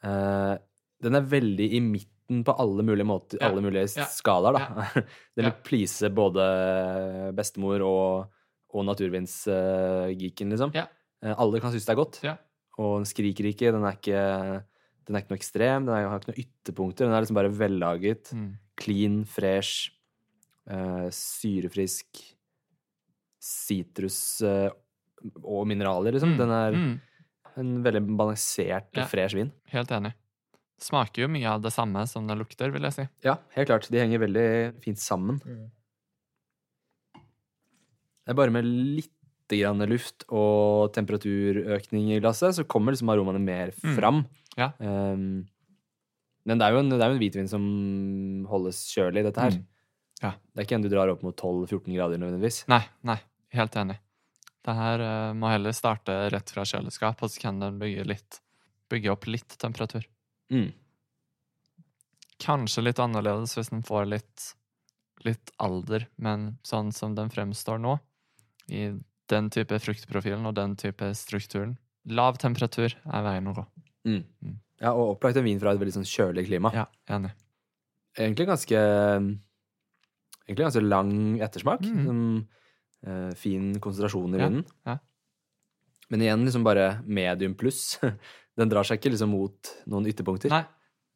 uh, 0.06 0.56
Den 1.02 1.18
er 1.18 1.26
veldig 1.32 1.68
i 1.78 1.80
midten 1.82 2.44
på 2.48 2.54
alle 2.62 2.84
mulige 2.88 3.06
måter, 3.10 3.38
Ja. 3.42 3.50
alle 3.50 3.62
mulige 3.66 3.88
Ja. 3.98 4.06
skalaer, 4.06 4.54
da. 4.58 4.86
Den 5.36 5.46
vil 5.46 5.52
Ja. 5.52 5.58
please 5.64 6.10
både 6.10 7.34
bestemor 7.36 7.82
og, 7.86 8.30
og 8.74 8.86
naturvinsgeeken, 8.88 10.50
liksom. 10.54 10.72
Ja. 10.76 10.86
Eh, 11.24 11.34
alle 11.38 11.60
kan 11.62 11.72
synes 11.74 11.86
det 11.86 11.94
er 11.94 12.00
godt. 12.00 12.20
Ja. 12.24 12.36
Og 12.80 13.02
den 13.02 13.10
skriker 13.10 13.50
ikke. 13.50 13.72
Den 13.76 13.86
er 13.88 13.98
ikke, 13.98 14.22
den 15.08 15.16
er 15.18 15.24
ikke 15.24 15.34
noe 15.34 15.42
ekstrem. 15.42 15.88
Den 15.88 15.96
er, 15.96 16.08
har 16.10 16.22
ikke 16.22 16.32
noen 16.32 16.44
ytterpunkter. 16.46 17.08
Den 17.08 17.16
er 17.16 17.26
liksom 17.26 17.40
bare 17.40 17.54
vellaget. 17.56 18.32
Mm. 18.38 18.52
Clean, 18.82 19.18
fresh, 19.28 19.92
uh, 20.72 21.10
syrefrisk, 21.14 22.22
sitrus 23.42 24.22
uh, 24.46 24.70
og 25.44 25.68
mineraler, 25.70 26.16
liksom. 26.16 26.34
Mm. 26.36 26.40
Den 26.40 26.56
er 26.56 26.80
mm. 26.80 26.96
en 27.62 27.76
veldig 27.86 28.04
balansert 28.10 28.90
og 28.96 29.04
Ja. 29.04 29.10
fresh 29.12 29.38
vin. 29.38 29.52
Helt 29.74 29.92
enig. 29.92 30.16
Smaker 30.82 31.28
jo 31.28 31.30
mye 31.30 31.46
av 31.46 31.62
det 31.62 31.70
samme 31.76 32.08
som 32.10 32.26
det 32.26 32.40
lukter, 32.40 32.72
vil 32.74 32.88
jeg 32.88 32.96
si. 32.96 33.04
Ja, 33.28 33.36
helt 33.54 33.70
klart. 33.70 33.90
De 33.94 34.00
henger 34.02 34.24
veldig 34.24 34.48
fint 34.82 34.98
sammen. 34.98 35.38
Det 38.22 38.34
er 38.34 38.38
bare 38.38 38.54
med 38.54 38.66
litt 38.66 39.14
grann 39.60 39.84
luft 39.90 40.24
og 40.30 40.94
temperaturøkning 40.96 42.14
i 42.16 42.20
glasset, 42.24 42.56
så 42.56 42.68
kommer 42.70 42.96
liksom 42.96 43.12
aromaene 43.12 43.42
mer 43.44 43.74
Mm. 43.82 44.24
Ja. 44.60 44.72
Um, 44.80 45.48
men 46.48 46.60
det 46.60 46.68
er, 46.68 46.78
en, 46.80 46.90
det 46.90 47.02
er 47.02 47.12
jo 47.12 47.16
en 47.16 47.22
hvitvin 47.22 47.50
som 47.50 47.66
holdes 48.50 48.80
kjølig, 48.92 49.24
dette 49.28 49.44
her. 49.44 49.58
Mm. 49.58 49.66
Ja. 50.22 50.32
Det 50.52 50.62
er 50.62 50.68
ikke 50.68 50.78
en 50.80 50.86
du 50.86 50.90
drar 50.92 51.12
opp 51.14 51.22
mot 51.26 51.36
12-14 51.38 51.94
grader 51.96 52.22
nødvendigvis. 52.22 52.64
Nei, 52.72 52.82
nei. 53.08 53.18
Helt 53.52 53.76
enig. 53.78 53.98
Det 54.66 54.76
her 54.78 55.02
uh, 55.02 55.34
må 55.38 55.50
heller 55.52 55.74
starte 55.76 56.16
rett 56.34 56.54
fra 56.54 56.66
kjøleskap, 56.68 57.22
og 57.22 57.32
så 57.34 57.42
kan 57.46 57.62
den 57.62 57.80
bygge, 57.82 58.06
litt, 58.10 58.42
bygge 58.92 59.14
opp 59.14 59.28
litt 59.30 59.58
temperatur. 59.62 60.06
Mm. 60.54 60.70
Kanskje 62.42 62.86
litt 62.86 63.02
annerledes 63.02 63.56
hvis 63.58 63.72
den 63.74 63.84
får 63.86 64.08
litt, 64.10 64.48
litt 65.26 65.54
alder, 65.62 66.08
men 66.22 66.56
sånn 66.66 66.92
som 66.96 67.16
den 67.18 67.34
fremstår 67.34 67.82
nå, 67.82 67.98
i 68.72 68.90
den 69.32 69.50
type 69.54 69.80
fruktprofilen 69.82 70.46
og 70.50 70.56
den 70.58 70.76
type 70.80 71.12
strukturen 71.18 71.78
Lav 72.10 72.40
temperatur 72.42 72.96
er 72.96 73.22
veien 73.22 73.50
å 73.52 73.54
gå. 73.54 73.64
Mm. 74.10 74.24
Mm. 74.42 74.54
Ja, 74.82 74.96
og 74.96 75.12
opplagt 75.16 75.38
en 75.38 75.46
vin 75.46 75.60
fra 75.62 75.76
et 75.76 75.82
veldig 75.82 75.94
sånn 76.00 76.08
kjølig 76.10 76.48
klima. 76.48 76.72
Ja, 76.74 76.88
enig. 77.14 77.30
Egentlig 78.18 78.48
ganske 78.50 78.80
Egentlig 80.48 80.66
ganske 80.66 80.82
lang 80.82 81.14
ettersmak. 81.46 81.86
Mm. 81.86 82.02
Som, 82.08 82.24
uh, 83.06 83.30
fin 83.38 83.70
konsentrasjon 83.84 84.34
i 84.36 84.42
vinen. 84.42 84.66
ja. 84.90 84.98
Men 86.12 86.26
igjen 86.26 86.42
liksom 86.44 86.66
bare 86.66 86.88
medium 87.08 87.54
pluss. 87.56 88.00
Den 88.60 88.72
drar 88.74 88.84
seg 88.84 89.00
ikke 89.00 89.14
liksom 89.14 89.32
mot 89.32 89.70
noen 89.88 90.10
ytterpunkter. 90.12 90.52
Nei, 90.52 90.66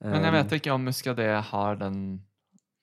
men 0.05 0.21
jeg 0.23 0.31
Um, 0.31 0.37
vet 0.37 0.53
ikke 0.55 0.73
om 0.75 0.85
muskadé 0.87 1.25
har 1.49 1.77
den 1.79 1.97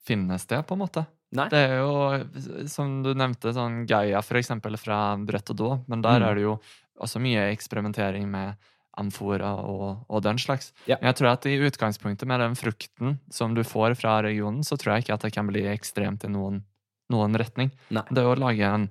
finnes 0.05 0.45
det, 0.49 0.59
på 0.67 0.75
en 0.75 0.81
måte. 0.83 1.05
Nei. 1.33 1.47
Det 1.49 1.61
er 1.71 1.79
jo, 1.81 2.67
som 2.69 2.99
du 3.03 3.15
nevnte, 3.17 3.53
sånn 3.57 3.87
Gaia 3.89 4.21
for 4.23 4.37
eksempel 4.41 4.77
fra 4.77 5.17
Brett 5.17 5.49
og 5.51 5.57
Då, 5.57 5.71
men 5.89 6.03
der 6.05 6.21
Mm. 6.21 6.27
er 6.29 6.35
det 6.35 6.43
jo 6.43 6.59
også 7.01 7.21
mye 7.21 7.47
eksperimentering 7.55 8.27
med 8.29 8.57
amfora 8.99 9.55
og, 9.65 10.05
og 10.11 10.23
den 10.23 10.37
slags. 10.37 10.73
Ja. 10.87 10.99
Men 11.01 11.09
jeg 11.09 11.17
tror 11.17 11.31
at 11.33 11.47
i 11.49 11.57
utgangspunktet 11.57 12.27
med 12.29 12.41
den 12.41 12.55
frukten 12.55 13.19
som 13.33 13.55
du 13.57 13.63
får 13.65 13.95
fra 13.97 14.19
regionen, 14.23 14.61
så 14.63 14.77
tror 14.77 14.95
jeg 14.97 15.05
ikke 15.07 15.15
at 15.15 15.23
det 15.23 15.33
kan 15.33 15.47
bli 15.49 15.63
ekstremt 15.73 16.25
i 16.25 16.29
noen, 16.29 16.63
noen 17.11 17.35
retning. 17.41 17.71
Nei. 17.91 18.03
Det 18.13 18.23
å 18.29 18.37
lage 18.37 18.61
en 18.69 18.91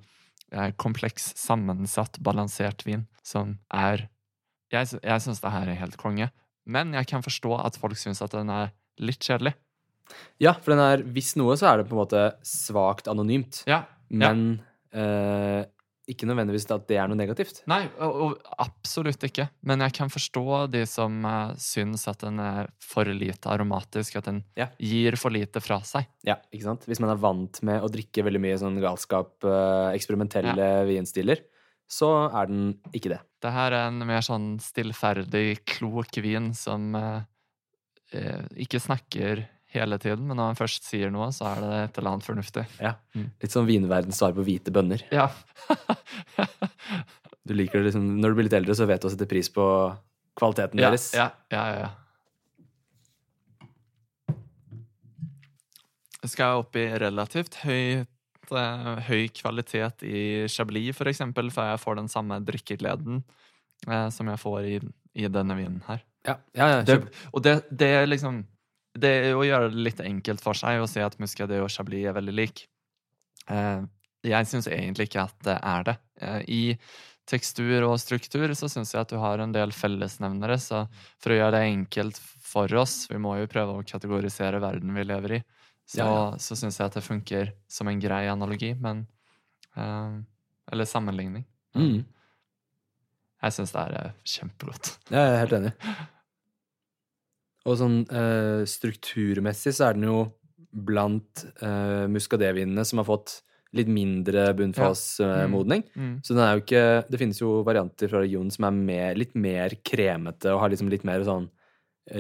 eh, 0.52 0.72
kompleks, 0.82 1.36
sammensatt, 1.38 2.18
balansert 2.20 2.82
vin 2.86 3.06
som 3.24 3.60
er 3.72 4.08
Jeg, 4.72 4.88
jeg 5.04 5.22
syns 5.22 5.42
det 5.44 5.52
her 5.52 5.68
er 5.68 5.76
helt 5.76 5.98
konge. 6.00 6.30
Men 6.66 6.94
jeg 6.94 7.06
kan 7.08 7.22
forstå 7.22 7.58
at 7.66 7.76
folk 7.78 7.98
syns 8.00 8.22
at 8.24 8.32
den 8.32 8.50
er 8.50 8.72
litt 8.98 9.20
kjedelig. 9.20 9.54
Ja, 10.42 10.56
for 10.58 10.74
den 10.76 10.84
er, 10.84 11.04
hvis 11.16 11.36
noe, 11.40 11.58
så 11.60 11.72
er 11.72 11.82
det 11.82 11.90
på 11.90 11.96
en 11.96 12.04
måte 12.04 12.26
svakt 12.46 13.10
anonymt. 13.12 13.64
Ja. 13.70 13.84
Men 14.12 14.62
eh, 14.92 15.64
ikke 16.12 16.28
nødvendigvis 16.28 16.66
at 16.74 16.88
det 16.90 16.98
er 17.00 17.08
noe 17.10 17.20
negativt. 17.20 17.62
Nei, 17.72 17.84
og, 18.04 18.16
og 18.26 18.56
absolutt 18.64 19.22
ikke. 19.28 19.46
Men 19.68 19.84
jeg 19.86 19.94
kan 19.96 20.12
forstå 20.12 20.44
de 20.74 20.82
som 20.90 21.22
uh, 21.28 21.54
syns 21.62 22.08
at 22.10 22.24
den 22.26 22.42
er 22.44 22.72
for 22.84 23.08
lite 23.08 23.52
aromatisk, 23.52 24.18
at 24.20 24.28
den 24.28 24.42
Ja. 24.60 24.68
gir 24.82 25.16
for 25.22 25.34
lite 25.34 25.62
fra 25.64 25.80
seg. 25.88 26.10
Ja, 26.28 26.40
ikke 26.52 26.68
sant? 26.68 26.88
Hvis 26.90 27.00
man 27.04 27.14
er 27.14 27.22
vant 27.22 27.62
med 27.68 27.86
å 27.86 27.92
drikke 27.92 28.26
veldig 28.28 28.42
mye 28.44 28.60
sånn 28.60 28.82
galskap, 28.84 29.38
eh, 29.46 29.94
eksperimentelle 29.96 30.68
vinstiler, 30.90 31.46
så 31.92 32.10
er 32.32 32.48
den 32.48 32.68
ikke 32.96 33.14
det. 33.14 33.22
Det 33.44 33.52
her 33.52 33.76
er 33.76 33.90
en 33.90 34.04
mer 34.08 34.24
sånn 34.26 34.56
stillferdig, 34.64 35.62
klok 35.78 36.20
vin 36.24 36.52
som 36.58 36.96
eh, 36.96 37.24
eh, 38.16 38.46
ikke 38.66 38.80
snakker 38.84 39.46
hele 39.72 39.98
tiden, 40.02 40.28
men 40.28 40.38
når 40.40 40.52
han 40.52 40.60
først 40.60 40.88
sier 40.88 41.12
noe, 41.14 41.30
så 41.36 41.48
er 41.52 41.64
det 41.64 41.72
et 41.80 42.00
eller 42.02 42.14
annet 42.14 42.28
fornuftig. 42.28 42.66
Ja. 42.82 42.94
Mm. 43.16 43.30
Litt 43.44 43.56
sånn 43.56 43.70
vinverdens 43.70 44.20
svar 44.20 44.36
på 44.36 44.46
hvite 44.48 44.74
bønner. 44.76 45.04
Ja. 45.14 45.30
Du 47.42 47.56
liker 47.58 47.80
det 47.80 47.90
liksom, 47.90 48.04
Når 48.22 48.30
du 48.30 48.38
blir 48.38 48.46
litt 48.46 48.54
eldre, 48.54 48.76
så 48.78 48.86
vet 48.86 49.02
du 49.02 49.08
å 49.10 49.12
sette 49.14 49.26
pris 49.30 49.50
på 49.50 49.64
kvaliteten 50.38 50.78
ja, 50.78 50.92
deres. 50.92 51.08
ja, 51.18 51.32
ja, 51.50 51.64
ja. 51.82 51.90
Skal 56.22 56.46
jeg 56.46 56.62
opp 56.62 56.78
i 56.78 56.86
relativt 57.02 57.58
høyt, 57.64 58.54
eh, 58.54 58.92
høy 59.08 59.24
kvalitet 59.34 60.06
i 60.06 60.46
Chablis, 60.54 60.94
for 60.98 61.10
eksempel, 61.10 61.50
før 61.54 61.74
jeg 61.74 61.82
får 61.82 61.98
den 61.98 62.12
samme 62.14 62.38
drikkegleden 62.46 63.24
eh, 63.88 64.08
som 64.14 64.30
jeg 64.30 64.42
får 64.44 64.70
i, 64.70 64.78
i 65.18 65.32
denne 65.34 65.58
vinen 65.58 65.82
her. 65.88 66.06
Ja, 66.28 66.38
ja, 66.54 66.68
ja, 66.76 66.82
Det, 66.86 67.02
og 67.34 67.42
det, 67.42 67.56
det 67.74 68.06
liksom 68.06 68.44
Det 69.00 69.12
er 69.30 69.38
å 69.38 69.46
gjøre 69.46 69.70
det 69.72 69.84
litt 69.86 70.02
enkelt 70.04 70.44
for 70.44 70.58
seg 70.58 70.82
å 70.84 70.90
si 70.90 71.00
at 71.04 71.16
Muscadet 71.22 71.62
og 71.64 71.72
Chablis 71.72 72.10
er 72.10 72.16
veldig 72.18 72.34
lik. 72.36 72.66
Eh, 73.48 73.86
jeg 74.28 74.50
syns 74.50 74.68
egentlig 74.70 75.08
ikke 75.10 75.24
at 75.30 75.38
det 75.48 75.56
er 75.58 75.88
det. 75.88 75.96
Eh, 76.22 76.42
I 76.52 76.62
tekstur 77.32 77.86
og 77.88 77.96
struktur 78.02 78.52
så 78.58 78.68
syns 78.70 78.92
jeg 78.94 79.02
at 79.06 79.14
du 79.14 79.18
har 79.22 79.40
en 79.40 79.54
del 79.56 79.72
fellesnevnere, 79.76 80.58
så 80.60 80.84
for 81.22 81.32
å 81.32 81.38
gjøre 81.40 81.56
det 81.56 81.64
enkelt 81.70 82.20
for 82.52 82.74
oss, 82.82 83.06
vi 83.08 83.20
må 83.22 83.38
jo 83.40 83.50
prøve 83.52 83.78
å 83.78 83.86
kategorisere 83.88 84.60
verden 84.60 84.92
vi 84.98 85.06
lever 85.08 85.38
i, 85.40 85.42
så, 85.88 86.02
Ja, 86.02 86.08
ja. 86.08 86.26
så 86.40 86.58
syns 86.60 86.80
jeg 86.80 86.90
at 86.92 86.98
det 87.00 87.06
funker 87.06 87.54
som 87.72 87.88
en 87.88 88.02
grei 88.04 88.26
analogi, 88.32 88.74
men 88.80 89.06
eh, 89.76 90.20
Eller 90.72 90.88
sammenligning. 90.88 91.46
Mm. 91.76 92.04
Jeg 93.42 93.56
syns 93.56 93.72
det 93.74 93.82
er 93.82 94.12
kjempegodt. 94.28 94.92
Jeg 95.10 95.20
er 95.20 95.40
helt 95.42 95.56
enig. 95.58 95.72
Og 97.70 97.78
sånn 97.78 98.02
uh, 98.10 98.64
strukturmessig 98.66 99.76
så 99.78 99.90
er 99.90 99.98
den 99.98 100.08
jo 100.10 100.20
blant 100.72 101.46
uh, 101.62 102.08
muskadevinene 102.10 102.86
som 102.88 103.02
har 103.02 103.10
fått 103.10 103.42
litt 103.76 103.88
mindre 103.92 104.50
bunnfallsmodning. 104.58 105.86
Mm. 105.96 106.16
Så 106.26 106.36
den 106.36 106.44
er 106.44 106.58
jo 106.58 106.64
ikke 106.66 106.86
Det 107.08 107.20
finnes 107.22 107.40
jo 107.40 107.62
varianter 107.68 108.12
fra 108.12 108.20
regionen 108.24 108.52
som 108.52 108.68
er 108.68 108.76
mer, 108.76 109.20
litt 109.20 109.36
mer 109.40 109.78
kremete 109.88 110.52
og 110.52 110.64
har 110.64 110.74
liksom 110.74 110.92
litt 110.92 111.06
mer 111.08 111.24
sånn 111.28 111.48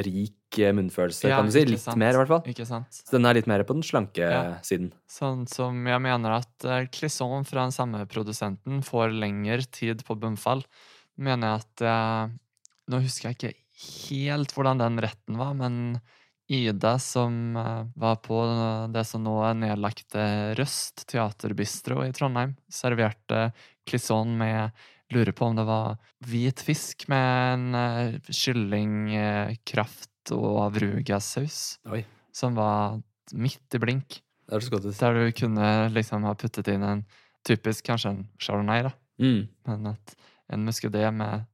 rik 0.05 0.59
eh, 0.61 0.71
munnfølelse, 0.77 1.27
Ja, 1.27 1.39
kan 1.39 1.49
du 1.49 1.55
si. 1.55 1.63
Litt 1.65 1.81
sant. 1.81 1.97
mer, 1.99 2.13
i 2.13 2.19
hvert 2.21 2.29
fall. 2.29 2.85
Så 2.93 3.15
den 3.17 3.25
er 3.27 3.35
litt 3.35 3.49
mer 3.49 3.63
på 3.67 3.75
den 3.75 3.83
slanke 3.83 4.23
Ja. 4.23 4.59
siden. 4.63 4.93
Sånn 5.09 5.47
som 5.49 5.81
jeg 5.87 5.99
mener 5.99 6.37
at 6.37 6.53
klisson 6.61 6.87
Clisson 6.93 7.43
fra 7.49 7.65
den 7.65 7.75
samme 7.75 8.05
produsenten 8.07 8.83
får 8.85 9.11
lengre 9.11 9.65
tid 9.65 10.05
på 10.05 10.15
bunnfall, 10.15 10.63
mener 11.17 11.47
jeg 11.47 11.65
at 11.65 11.81
eh, 11.81 12.37
Nå 12.91 12.99
husker 13.03 13.29
jeg 13.29 13.37
ikke 13.37 13.53
helt 13.81 14.53
hvordan 14.55 14.81
den 14.81 14.99
retten 15.03 15.39
var, 15.39 15.53
men 15.57 15.99
Ida, 16.51 16.97
som 16.99 17.55
eh, 17.55 17.83
var 17.95 18.17
på 18.25 18.37
det 18.91 19.05
som 19.07 19.23
nå 19.23 19.37
er 19.47 19.55
nedlagte 19.55 20.23
Røst 20.59 21.05
teaterbistro 21.07 22.01
i 22.03 22.11
Trondheim, 22.15 22.57
serverte 22.67 23.51
Clisson 23.87 24.35
med 24.39 24.75
Lurer 25.11 25.33
på 25.35 25.47
om 25.47 25.57
det 25.57 25.65
var 25.67 25.95
hvit 26.27 26.61
fisk 26.63 27.07
med 27.11 27.53
en 27.53 27.77
eh, 27.77 28.17
kyllingkraft 28.31 30.33
og 30.35 30.59
avrugasaus, 30.67 31.79
som 32.35 32.59
var 32.59 32.99
midt 33.31 33.75
i 33.75 33.81
blink. 33.81 34.19
Der 34.99 35.15
du 35.15 35.31
kunne 35.35 35.67
liksom 35.95 36.27
ha 36.27 36.35
puttet 36.35 36.67
inn 36.71 36.83
en 36.83 37.05
typisk, 37.47 37.85
kanskje 37.87 38.11
en 38.11 38.25
chardonnay, 38.39 38.83
da. 38.87 38.91
Mm. 39.23 39.47
Men 39.67 39.93
at 39.93 40.15
en 40.51 40.67
muskedé 40.67 41.05
med 41.15 41.47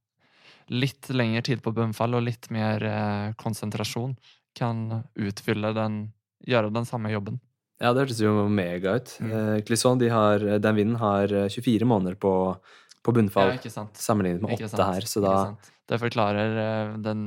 litt 0.74 1.10
lengre 1.14 1.42
tid 1.48 1.62
på 1.64 1.72
bunnfall 1.76 2.16
og 2.18 2.26
litt 2.28 2.50
mer 2.54 2.84
eh, 2.84 3.34
konsentrasjon 3.40 4.16
kan 4.58 5.04
utfylle 5.16 5.74
den 5.78 6.00
Gjøre 6.48 6.70
den 6.72 6.86
samme 6.86 7.10
jobben. 7.10 7.40
Ja, 7.82 7.90
det 7.98 8.04
hørtes 8.04 8.20
jo 8.22 8.44
mega 8.54 8.92
ut. 9.00 9.10
Mm. 9.20 9.32
Eh, 9.34 9.56
Clisson, 9.66 9.98
de 9.98 10.08
har, 10.14 10.40
den 10.62 10.76
vinden 10.78 11.00
har 11.02 11.34
eh, 11.34 11.48
24 11.50 11.84
måneder 11.90 12.14
på, 12.22 12.30
på 13.04 13.14
bunnfall, 13.18 13.56
Ja, 13.58 13.84
sammenlignet 13.98 14.44
med 14.46 14.54
åtte 14.54 14.86
her, 14.86 15.08
så 15.10 15.24
da. 15.26 15.34
Det 15.90 15.98
forklarer 16.00 16.60
eh, 16.62 16.94
den 17.02 17.24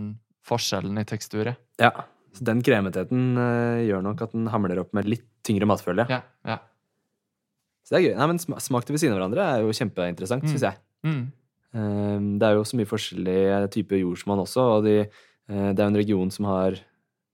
forskjellen 0.47 1.03
i 1.03 1.05
teksturet. 1.11 1.59
Ja. 1.83 1.91
Så 2.33 2.47
den 2.47 2.63
kremetheten 2.63 3.35
eh, 3.35 3.83
gjør 3.91 4.07
nok 4.07 4.23
at 4.29 4.33
den 4.39 4.47
hamler 4.55 4.79
opp 4.85 4.95
med 4.97 5.11
litt 5.11 5.27
tyngre 5.47 5.67
matfølge. 5.69 6.07
Ja, 6.09 6.23
ja. 6.47 6.61
Så 7.83 7.97
det 7.97 7.99
er 8.01 8.07
gøy. 8.07 8.15
Nei, 8.23 8.31
men 8.31 8.39
smak 8.63 8.87
til 8.87 8.95
ved 8.95 9.03
siden 9.03 9.17
av 9.17 9.21
hverandre 9.25 9.47
er 9.57 9.67
jo 9.67 9.75
kjempeinteressant, 9.75 10.47
Mm. 10.47 10.55
syns 10.55 10.67
jeg. 10.71 10.79
Mm. 11.03 11.23
Eh, 11.75 12.19
Det 12.41 12.43
er 12.49 12.55
jo 12.59 12.65
så 12.67 12.77
mye 12.79 12.89
forskjellige 12.91 13.71
typer 13.71 14.01
jordsmonn 14.03 14.43
også, 14.43 14.61
og 14.79 14.85
de, 14.85 14.97
eh, 15.49 15.73
det 15.73 15.79
er 15.79 15.85
jo 15.87 15.93
en 15.95 16.01
region 16.03 16.31
som 16.31 16.45
har 16.51 16.79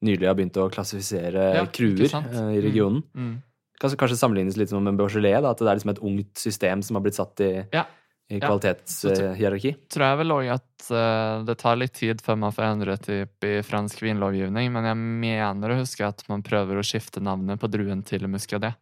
nylig 0.05 0.27
har 0.29 0.35
begynt 0.37 0.57
å 0.61 0.71
klassifisere 0.71 1.55
Ja, 1.57 1.67
kruer 1.67 2.05
eh, 2.05 2.57
i 2.59 2.61
regionen. 2.61 3.03
Mm. 3.17 3.43
Kanskje, 3.81 3.97
kanskje 4.01 4.17
sammenlignes 4.21 4.57
litt 4.57 4.69
som 4.73 4.87
en 4.87 4.97
Beaujolais, 4.97 5.45
at 5.45 5.59
det 5.59 5.69
er 5.69 5.77
liksom 5.79 5.91
et 5.95 6.03
ungt 6.05 6.37
system 6.39 6.83
som 6.83 6.97
har 6.97 7.03
blitt 7.05 7.17
satt 7.17 7.41
i, 7.41 7.67
Ja. 7.73 7.85
i 8.31 8.39
Ja. 8.41 8.49
Så 8.49 9.09
kvalitetshierarki. 9.11 9.77
tror 9.89 10.05
jeg 10.05 10.19
vel 10.19 10.33
òg 10.33 10.49
at 10.55 10.91
uh, 10.91 11.45
det 11.45 11.59
tar 11.59 11.77
litt 11.77 11.93
tid 11.95 12.21
før 12.21 12.39
man 12.39 12.53
får 12.53 12.65
endret 12.65 13.03
typ 13.07 13.45
i 13.45 13.63
fransk 13.63 14.01
vinlovgivning, 14.03 14.73
men 14.73 14.85
jeg 14.85 14.97
mener 14.97 15.71
å 15.71 15.79
huske 15.81 16.07
at 16.07 16.25
man 16.29 16.43
prøver 16.43 16.77
å 16.77 16.85
skifte 16.85 17.21
navnet 17.23 17.61
på 17.61 17.69
druen 17.71 18.03
til 18.05 18.21
muscadet. 18.29 18.75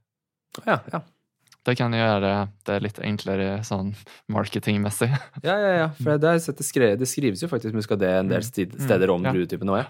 Ja, 0.66 0.78
ja. 0.92 1.00
Det 1.64 1.76
kan 1.78 1.92
gjøre 1.96 2.32
det 2.68 2.74
litt 2.84 2.98
enklere 3.00 3.62
sånn 3.64 3.94
marketingmessig. 4.28 5.08
Ja, 5.42 5.54
ja, 5.56 5.70
ja. 5.78 5.86
For 5.96 6.18
det, 6.20 6.28
har 6.28 6.98
det, 7.00 7.08
skrives 7.08 7.40
jo 7.42 7.48
faktisk 7.48 7.72
muskadé 7.76 8.10
en 8.20 8.28
del 8.28 8.42
Mm. 8.44 8.74
Mm. 8.74 8.80
steder 8.84 9.10
om 9.14 9.24
Ja. 9.24 9.32
druetypen 9.32 9.70
òg, 9.72 9.78
ja. 9.84 9.86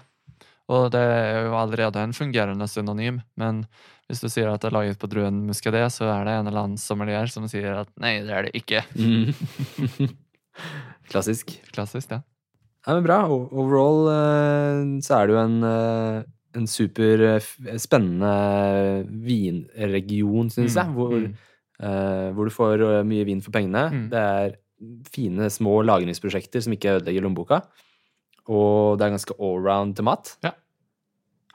Og 0.71 0.87
det 0.91 0.99
er 1.03 1.43
jo 1.45 1.51
allerede 1.59 1.99
en 2.01 2.13
fungerende 2.15 2.65
synonym, 2.67 3.19
men 3.37 3.65
hvis 4.09 4.21
du 4.21 4.27
sier 4.29 4.47
at 4.49 4.61
det 4.61 4.71
er 4.71 4.77
laget 4.79 4.97
på 4.97 5.07
druen 5.11 5.43
muskadé, 5.45 5.83
så 5.93 6.07
er 6.09 6.23
det 6.25 6.33
en 6.39 6.47
eller 6.47 6.63
annen 6.63 6.77
sommelier 6.81 7.27
som 7.29 7.45
sier 7.47 7.81
at 7.83 7.89
nei, 8.01 8.19
det 8.25 8.31
er 8.33 8.47
det 8.47 8.53
ikke. 8.57 8.81
Mm. 8.95 10.15
Klassisk. 11.11 11.51
Klassisk, 11.75 12.11
ja. 12.15 12.21
Nei, 12.87 12.95
men 12.99 13.03
bra. 13.05 13.19
Overall 13.29 14.07
eh, 14.13 14.81
så 15.05 15.19
er 15.19 15.27
det 15.27 15.35
jo 15.35 15.41
en, 15.41 15.57
eh, 15.69 16.23
en 16.55 16.67
super 16.69 17.23
eh, 17.35 17.77
spennende 17.81 18.33
vinregion, 19.25 20.49
syns 20.53 20.77
jeg, 20.77 20.93
hvor, 20.95 21.13
Mm. 21.19 21.33
Eh, 21.81 22.29
hvor 22.35 22.47
du 22.47 22.53
får 22.53 22.83
eh, 22.83 23.01
mye 23.07 23.25
vin 23.27 23.41
for 23.43 23.55
pengene. 23.55 23.87
Mm. 23.91 24.05
Det 24.11 24.21
er 24.21 24.55
fine, 25.13 25.49
små 25.51 25.79
lagringsprosjekter 25.87 26.63
som 26.63 26.75
ikke 26.75 26.97
ødelegger 26.99 27.25
lommeboka. 27.25 27.61
Og 28.51 28.99
det 28.99 29.07
er 29.07 29.15
ganske 29.15 29.37
allround 29.41 29.95
til 29.97 30.07
mat. 30.07 30.35
Ja. 30.45 30.53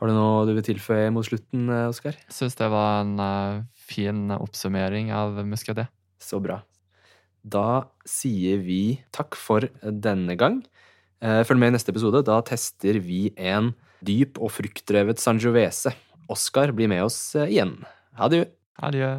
Har 0.00 0.08
du 0.08 0.16
noe 0.16 0.46
du 0.48 0.54
vil 0.56 0.64
tilføye 0.64 1.10
mot 1.12 1.26
slutten, 1.26 1.68
eh, 1.68 1.90
Oskar? 1.90 2.16
Syns 2.32 2.56
det 2.56 2.70
var 2.72 3.02
en 3.02 3.18
uh, 3.20 3.62
fin 3.76 4.30
oppsummering 4.32 5.12
av 5.12 5.42
muscadet. 5.44 5.90
Så 6.20 6.40
bra. 6.40 6.62
Da 7.44 7.92
sier 8.08 8.60
vi 8.64 9.00
takk 9.12 9.36
for 9.36 9.68
denne 9.84 10.36
gang. 10.40 10.62
Uh, 11.20 11.44
Følg 11.44 11.60
med 11.60 11.74
i 11.74 11.76
neste 11.76 11.92
episode. 11.92 12.24
Da 12.24 12.40
tester 12.48 12.96
vi 13.04 13.28
en 13.36 13.74
dyp 14.00 14.40
og 14.40 14.54
fruktdrevet 14.56 15.20
sangiovese. 15.20 15.92
Oskar 16.32 16.72
blir 16.72 16.88
med 16.88 17.04
oss 17.04 17.20
igjen. 17.44 17.76
Adjø. 18.16 18.46
Adjø. 18.80 19.18